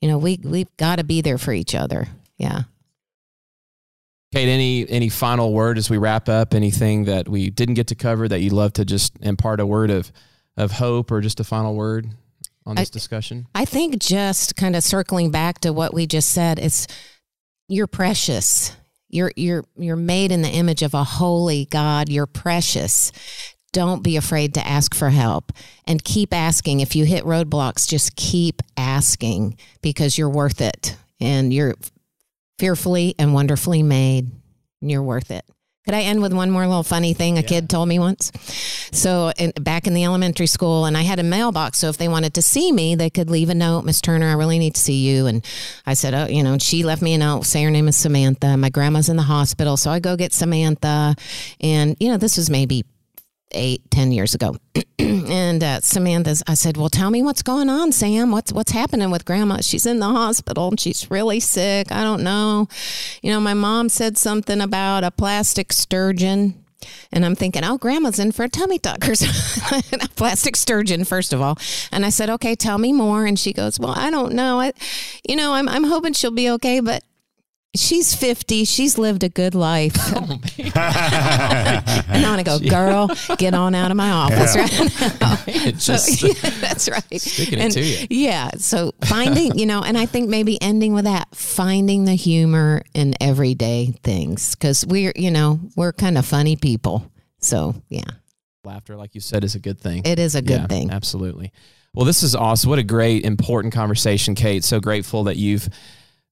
You 0.00 0.08
know, 0.08 0.18
we, 0.18 0.40
we've 0.42 0.74
got 0.78 0.96
to 0.96 1.04
be 1.04 1.20
there 1.20 1.38
for 1.38 1.52
each 1.52 1.74
other. 1.74 2.08
Yeah. 2.36 2.62
Kate, 4.32 4.48
any 4.48 4.88
any 4.88 5.08
final 5.08 5.52
word 5.52 5.78
as 5.78 5.88
we 5.88 5.96
wrap 5.96 6.28
up? 6.28 6.54
Anything 6.54 7.04
that 7.04 7.28
we 7.28 7.50
didn't 7.50 7.74
get 7.74 7.86
to 7.88 7.94
cover 7.94 8.26
that 8.26 8.40
you'd 8.40 8.52
love 8.52 8.72
to 8.74 8.84
just 8.84 9.16
impart 9.20 9.60
a 9.60 9.66
word 9.66 9.90
of 9.90 10.10
of 10.56 10.72
hope 10.72 11.10
or 11.12 11.20
just 11.20 11.38
a 11.38 11.44
final 11.44 11.74
word 11.74 12.08
on 12.66 12.74
this 12.74 12.90
I, 12.90 12.92
discussion? 12.92 13.46
I 13.54 13.64
think 13.64 13.98
just 14.00 14.56
kind 14.56 14.74
of 14.74 14.82
circling 14.82 15.30
back 15.30 15.60
to 15.60 15.72
what 15.72 15.94
we 15.94 16.06
just 16.06 16.30
said, 16.30 16.58
it's 16.58 16.88
you're 17.68 17.86
precious. 17.86 18.76
You're 19.08 19.30
you're 19.36 19.64
you're 19.76 19.94
made 19.94 20.32
in 20.32 20.42
the 20.42 20.48
image 20.48 20.82
of 20.82 20.94
a 20.94 21.04
holy 21.04 21.66
God. 21.66 22.08
You're 22.08 22.26
precious. 22.26 23.12
Don't 23.72 24.02
be 24.02 24.16
afraid 24.16 24.54
to 24.54 24.66
ask 24.66 24.94
for 24.94 25.10
help 25.10 25.52
and 25.86 26.02
keep 26.02 26.34
asking. 26.34 26.80
If 26.80 26.96
you 26.96 27.04
hit 27.04 27.22
roadblocks, 27.24 27.88
just 27.88 28.16
keep 28.16 28.62
asking 28.76 29.58
because 29.80 30.18
you're 30.18 30.28
worth 30.28 30.60
it 30.60 30.96
and 31.20 31.52
you're 31.54 31.74
fearfully 32.58 33.14
and 33.18 33.34
wonderfully 33.34 33.82
made. 33.82 34.30
And 34.80 34.90
you're 34.90 35.02
worth 35.02 35.30
it. 35.30 35.44
Could 35.84 35.94
I 35.94 36.02
end 36.02 36.22
with 36.22 36.32
one 36.32 36.50
more 36.50 36.66
little 36.66 36.82
funny 36.82 37.12
thing 37.12 37.36
a 37.36 37.42
yeah. 37.42 37.46
kid 37.46 37.68
told 37.68 37.88
me 37.88 37.98
once? 37.98 38.32
So, 38.90 39.32
in, 39.36 39.52
back 39.60 39.86
in 39.86 39.92
the 39.92 40.04
elementary 40.04 40.46
school, 40.46 40.86
and 40.86 40.96
I 40.96 41.02
had 41.02 41.18
a 41.18 41.22
mailbox. 41.22 41.78
So, 41.78 41.90
if 41.90 41.98
they 41.98 42.08
wanted 42.08 42.32
to 42.34 42.42
see 42.42 42.72
me, 42.72 42.94
they 42.94 43.10
could 43.10 43.28
leave 43.28 43.50
a 43.50 43.54
note, 43.54 43.84
Miss 43.84 44.00
Turner, 44.00 44.30
I 44.30 44.32
really 44.32 44.58
need 44.58 44.76
to 44.76 44.80
see 44.80 45.06
you. 45.06 45.26
And 45.26 45.44
I 45.84 45.92
said, 45.92 46.14
Oh, 46.14 46.26
you 46.26 46.42
know, 46.42 46.56
she 46.56 46.84
left 46.84 47.02
me 47.02 47.12
a 47.12 47.18
note, 47.18 47.44
say 47.44 47.62
her 47.64 47.70
name 47.70 47.86
is 47.86 47.96
Samantha. 47.96 48.56
My 48.56 48.70
grandma's 48.70 49.10
in 49.10 49.16
the 49.18 49.24
hospital. 49.24 49.76
So, 49.76 49.90
I 49.90 50.00
go 50.00 50.16
get 50.16 50.32
Samantha. 50.32 51.16
And, 51.60 51.96
you 52.00 52.08
know, 52.08 52.16
this 52.16 52.38
was 52.38 52.48
maybe 52.48 52.84
eight, 53.54 53.82
ten 53.90 54.12
years 54.12 54.34
ago. 54.34 54.56
and 54.98 55.62
uh, 55.62 55.80
Samantha's, 55.80 56.42
I 56.46 56.54
said, 56.54 56.76
"Well, 56.76 56.90
tell 56.90 57.10
me 57.10 57.22
what's 57.22 57.42
going 57.42 57.70
on, 57.70 57.92
Sam. 57.92 58.30
What's 58.30 58.52
what's 58.52 58.72
happening 58.72 59.10
with 59.10 59.24
Grandma? 59.24 59.58
She's 59.60 59.86
in 59.86 60.00
the 60.00 60.06
hospital 60.06 60.68
and 60.68 60.80
she's 60.80 61.10
really 61.10 61.40
sick. 61.40 61.90
I 61.90 62.02
don't 62.02 62.22
know. 62.22 62.68
You 63.22 63.30
know, 63.30 63.40
my 63.40 63.54
mom 63.54 63.88
said 63.88 64.18
something 64.18 64.60
about 64.60 65.04
a 65.04 65.10
plastic 65.10 65.72
sturgeon." 65.72 66.60
And 67.12 67.24
I'm 67.24 67.34
thinking, 67.34 67.64
oh, 67.64 67.78
grandma's 67.78 68.18
in 68.18 68.32
for 68.32 68.44
a 68.44 68.48
tummy 68.48 68.78
tuck 68.78 69.08
or 69.08 69.12
a 69.72 70.08
plastic 70.16 70.54
sturgeon, 70.54 71.04
first 71.04 71.32
of 71.32 71.40
all. 71.40 71.56
And 71.90 72.04
I 72.04 72.10
said, 72.10 72.28
okay, 72.28 72.54
tell 72.54 72.76
me 72.76 72.92
more. 72.92 73.24
And 73.24 73.38
she 73.38 73.54
goes, 73.54 73.80
well, 73.80 73.94
I 73.96 74.10
don't 74.10 74.34
know. 74.34 74.60
I, 74.60 74.72
you 75.26 75.34
know, 75.34 75.54
I'm, 75.54 75.66
I'm 75.66 75.84
hoping 75.84 76.12
she'll 76.12 76.30
be 76.30 76.50
okay, 76.50 76.80
but 76.80 77.02
she's 77.74 78.14
50 78.14 78.64
she's 78.64 78.98
lived 78.98 79.24
a 79.24 79.28
good 79.28 79.54
life. 79.54 79.94
Oh, 80.16 80.40
and 80.56 80.72
i 80.76 82.28
want 82.28 82.38
to 82.38 82.44
go 82.44 82.58
girl 82.70 83.10
get 83.36 83.54
on 83.54 83.74
out 83.74 83.90
of 83.90 83.96
my 83.96 84.10
office. 84.10 84.54
Yeah. 84.54 84.64
right. 85.46 85.80
So, 85.80 85.92
yeah, 86.26 86.50
that's 86.60 86.88
right. 86.88 87.20
sticking 87.20 87.58
and, 87.58 87.76
it 87.76 87.80
to 87.80 87.82
you. 87.82 88.06
yeah 88.10 88.50
so 88.56 88.92
finding 89.04 89.58
you 89.58 89.66
know 89.66 89.82
and 89.82 89.98
i 89.98 90.06
think 90.06 90.28
maybe 90.28 90.60
ending 90.62 90.94
with 90.94 91.04
that 91.04 91.34
finding 91.34 92.04
the 92.04 92.14
humor 92.14 92.82
in 92.94 93.14
everyday 93.20 93.94
things 94.02 94.54
because 94.54 94.86
we're 94.86 95.12
you 95.16 95.30
know 95.30 95.60
we're 95.76 95.92
kind 95.92 96.18
of 96.18 96.26
funny 96.26 96.56
people. 96.56 97.10
So 97.38 97.74
yeah. 97.88 98.04
Laughter 98.64 98.96
like 98.96 99.14
you 99.14 99.20
said 99.20 99.44
is 99.44 99.54
a 99.54 99.60
good 99.60 99.78
thing. 99.78 100.02
It 100.04 100.18
is 100.18 100.34
a 100.34 100.42
good 100.42 100.62
yeah, 100.62 100.66
thing. 100.66 100.90
absolutely. 100.90 101.52
Well 101.94 102.06
this 102.06 102.22
is 102.22 102.34
awesome. 102.34 102.70
What 102.70 102.78
a 102.78 102.82
great 102.82 103.24
important 103.24 103.74
conversation 103.74 104.34
kate. 104.34 104.64
So 104.64 104.80
grateful 104.80 105.24
that 105.24 105.36
you've 105.36 105.68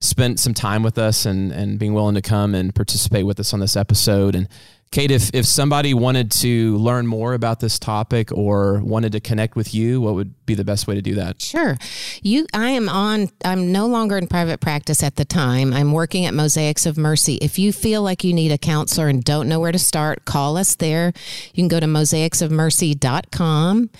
spent 0.02 0.40
some 0.40 0.52
time 0.52 0.82
with 0.82 0.98
us 0.98 1.24
and 1.24 1.52
and 1.52 1.78
being 1.78 1.94
willing 1.94 2.16
to 2.16 2.22
come 2.22 2.54
and 2.54 2.74
participate 2.74 3.24
with 3.24 3.40
us 3.40 3.54
on 3.54 3.60
this 3.60 3.76
episode. 3.76 4.34
And 4.34 4.48
Kate, 4.90 5.10
if 5.10 5.30
if 5.32 5.46
somebody 5.46 5.94
wanted 5.94 6.30
to 6.32 6.76
learn 6.76 7.06
more 7.06 7.32
about 7.32 7.60
this 7.60 7.78
topic 7.78 8.30
or 8.30 8.82
wanted 8.82 9.12
to 9.12 9.20
connect 9.20 9.56
with 9.56 9.72
you, 9.72 10.02
what 10.02 10.12
would 10.14 10.44
be 10.44 10.54
the 10.54 10.64
best 10.64 10.86
way 10.86 10.94
to 10.94 11.00
do 11.00 11.14
that? 11.14 11.40
Sure. 11.40 11.78
You 12.20 12.46
I 12.52 12.68
am 12.70 12.90
on 12.90 13.30
I'm 13.44 13.72
no 13.72 13.86
longer 13.86 14.18
in 14.18 14.26
private 14.26 14.60
practice 14.60 15.02
at 15.02 15.16
the 15.16 15.24
time. 15.24 15.72
I'm 15.72 15.92
working 15.92 16.26
at 16.26 16.34
Mosaics 16.34 16.84
of 16.84 16.98
Mercy. 16.98 17.36
If 17.36 17.58
you 17.58 17.72
feel 17.72 18.02
like 18.02 18.22
you 18.22 18.34
need 18.34 18.52
a 18.52 18.58
counselor 18.58 19.08
and 19.08 19.24
don't 19.24 19.48
know 19.48 19.60
where 19.60 19.72
to 19.72 19.78
start, 19.78 20.26
call 20.26 20.58
us 20.58 20.74
there. 20.74 21.14
You 21.54 21.62
can 21.62 21.68
go 21.68 21.80
to 21.80 21.86
mosaicsofmercy.com 21.86 23.90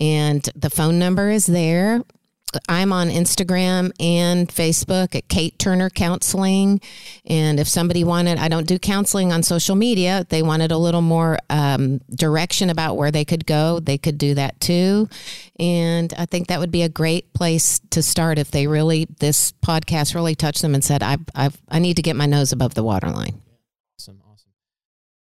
and 0.00 0.48
the 0.56 0.70
phone 0.70 0.98
number 0.98 1.30
is 1.30 1.46
there. 1.46 2.02
I'm 2.68 2.92
on 2.92 3.08
Instagram 3.08 3.92
and 4.00 4.48
Facebook 4.48 5.14
at 5.14 5.28
Kate 5.28 5.58
Turner 5.58 5.90
Counseling. 5.90 6.80
And 7.26 7.60
if 7.60 7.68
somebody 7.68 8.04
wanted, 8.04 8.38
I 8.38 8.48
don't 8.48 8.66
do 8.66 8.78
counseling 8.78 9.32
on 9.32 9.42
social 9.42 9.76
media, 9.76 10.26
they 10.28 10.42
wanted 10.42 10.72
a 10.72 10.78
little 10.78 11.02
more 11.02 11.38
um, 11.48 11.98
direction 12.14 12.70
about 12.70 12.96
where 12.96 13.10
they 13.10 13.24
could 13.24 13.46
go, 13.46 13.80
they 13.80 13.98
could 13.98 14.18
do 14.18 14.34
that 14.34 14.60
too. 14.60 15.08
And 15.58 16.12
I 16.16 16.26
think 16.26 16.48
that 16.48 16.60
would 16.60 16.72
be 16.72 16.82
a 16.82 16.88
great 16.88 17.32
place 17.32 17.80
to 17.90 18.02
start 18.02 18.38
if 18.38 18.50
they 18.50 18.66
really, 18.66 19.06
this 19.18 19.52
podcast 19.64 20.14
really 20.14 20.34
touched 20.34 20.62
them 20.62 20.74
and 20.74 20.82
said, 20.82 21.02
I've, 21.02 21.20
I've, 21.34 21.60
I 21.68 21.78
need 21.78 21.96
to 21.96 22.02
get 22.02 22.16
my 22.16 22.26
nose 22.26 22.52
above 22.52 22.74
the 22.74 22.82
waterline. 22.82 23.40
Awesome. 23.98 24.22
Awesome. 24.30 24.50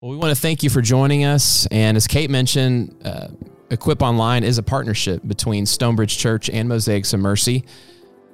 Well, 0.01 0.11
we 0.11 0.17
want 0.17 0.35
to 0.35 0.41
thank 0.41 0.63
you 0.63 0.69
for 0.69 0.81
joining 0.81 1.25
us. 1.25 1.65
And 1.71 1.97
as 1.97 2.07
Kate 2.07 2.29
mentioned, 2.29 2.95
uh, 3.03 3.29
Equip 3.69 4.01
Online 4.01 4.43
is 4.43 4.57
a 4.57 4.63
partnership 4.63 5.21
between 5.27 5.65
Stonebridge 5.65 6.17
Church 6.17 6.49
and 6.49 6.69
Mosaics 6.69 7.11
of 7.11 7.19
Mercy. 7.19 7.65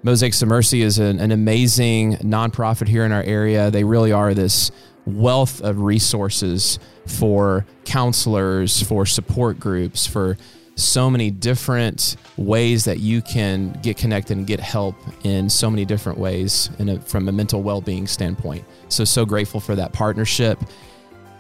Mosaics 0.04 0.42
of 0.44 0.48
Mercy 0.48 0.84
is 0.84 1.00
an, 1.00 1.20
an, 1.20 1.32
amazing 1.32 2.18
nonprofit 2.18 2.88
here 2.88 3.04
in 3.04 3.12
our 3.12 3.24
area. 3.24 3.72
They 3.72 3.84
really 3.84 4.12
are 4.12 4.34
this 4.34 4.70
wealth 5.06 5.60
of 5.62 5.80
resources 5.80 6.78
for 7.08 7.66
counselors, 7.84 8.84
for 8.84 9.06
support 9.08 9.60
groups, 9.60 10.06
for 10.06 10.38
so 10.76 11.10
many 11.10 11.32
different 11.32 12.16
ways 12.38 12.86
that 12.86 13.00
you 13.00 13.22
can 13.22 13.72
get 13.82 13.98
connected 13.98 14.38
and 14.38 14.46
get 14.46 14.60
help 14.60 14.96
in 15.24 15.50
so 15.50 15.70
many 15.70 15.86
different 15.86 16.20
ways 16.20 16.70
a, 16.80 17.00
from 17.02 17.28
a 17.28 17.32
mental 17.32 17.64
well-being 17.64 18.06
standpoint. 18.06 18.66
So 18.90 19.04
so 19.04 19.26
grateful 19.26 19.60
for 19.60 19.76
that 19.76 19.94
partnership. 19.94 20.60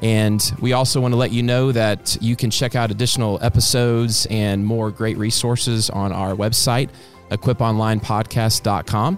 And 0.03 0.53
we 0.59 0.73
also 0.73 0.99
want 0.99 1.13
to 1.13 1.15
let 1.15 1.31
you 1.31 1.41
know 1.41 1.71
that 1.71 2.17
you 2.19 2.35
can 2.35 2.51
check 2.51 2.75
out 2.75 2.91
additional 2.91 3.39
episodes 3.41 4.27
and 4.29 4.65
more 4.65 4.91
great 4.91 5.17
resources 5.17 5.89
on 5.89 6.11
our 6.11 6.35
website, 6.35 6.89
equiponlinepodcast.com. 7.31 9.17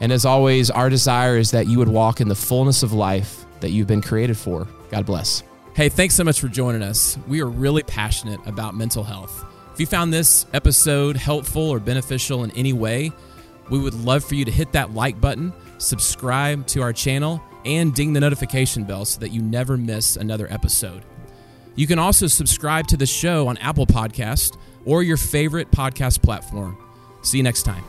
And 0.00 0.12
as 0.12 0.24
always, 0.24 0.70
our 0.70 0.88
desire 0.88 1.36
is 1.36 1.50
that 1.50 1.66
you 1.66 1.78
would 1.78 1.88
walk 1.88 2.20
in 2.20 2.28
the 2.28 2.36
fullness 2.36 2.84
of 2.84 2.92
life 2.92 3.44
that 3.58 3.70
you've 3.70 3.88
been 3.88 4.00
created 4.00 4.36
for. 4.38 4.68
God 4.90 5.04
bless. 5.04 5.42
Hey, 5.74 5.88
thanks 5.88 6.14
so 6.14 6.22
much 6.22 6.40
for 6.40 6.46
joining 6.46 6.82
us. 6.82 7.18
We 7.26 7.40
are 7.40 7.46
really 7.46 7.82
passionate 7.82 8.38
about 8.46 8.76
mental 8.76 9.02
health. 9.02 9.44
If 9.72 9.80
you 9.80 9.86
found 9.86 10.12
this 10.12 10.46
episode 10.52 11.16
helpful 11.16 11.68
or 11.68 11.80
beneficial 11.80 12.44
in 12.44 12.52
any 12.52 12.72
way, 12.72 13.10
we 13.68 13.80
would 13.80 13.94
love 13.94 14.24
for 14.24 14.36
you 14.36 14.44
to 14.44 14.50
hit 14.52 14.72
that 14.72 14.94
like 14.94 15.20
button, 15.20 15.52
subscribe 15.78 16.68
to 16.68 16.82
our 16.82 16.92
channel, 16.92 17.42
and 17.64 17.94
ding 17.94 18.12
the 18.12 18.20
notification 18.20 18.84
bell 18.84 19.04
so 19.04 19.20
that 19.20 19.30
you 19.30 19.42
never 19.42 19.76
miss 19.76 20.16
another 20.16 20.50
episode. 20.50 21.04
You 21.74 21.86
can 21.86 21.98
also 21.98 22.26
subscribe 22.26 22.88
to 22.88 22.96
the 22.96 23.06
show 23.06 23.46
on 23.48 23.56
Apple 23.58 23.86
Podcast 23.86 24.56
or 24.84 25.02
your 25.02 25.16
favorite 25.16 25.70
podcast 25.70 26.22
platform. 26.22 26.76
See 27.22 27.36
you 27.36 27.44
next 27.44 27.62
time. 27.62 27.84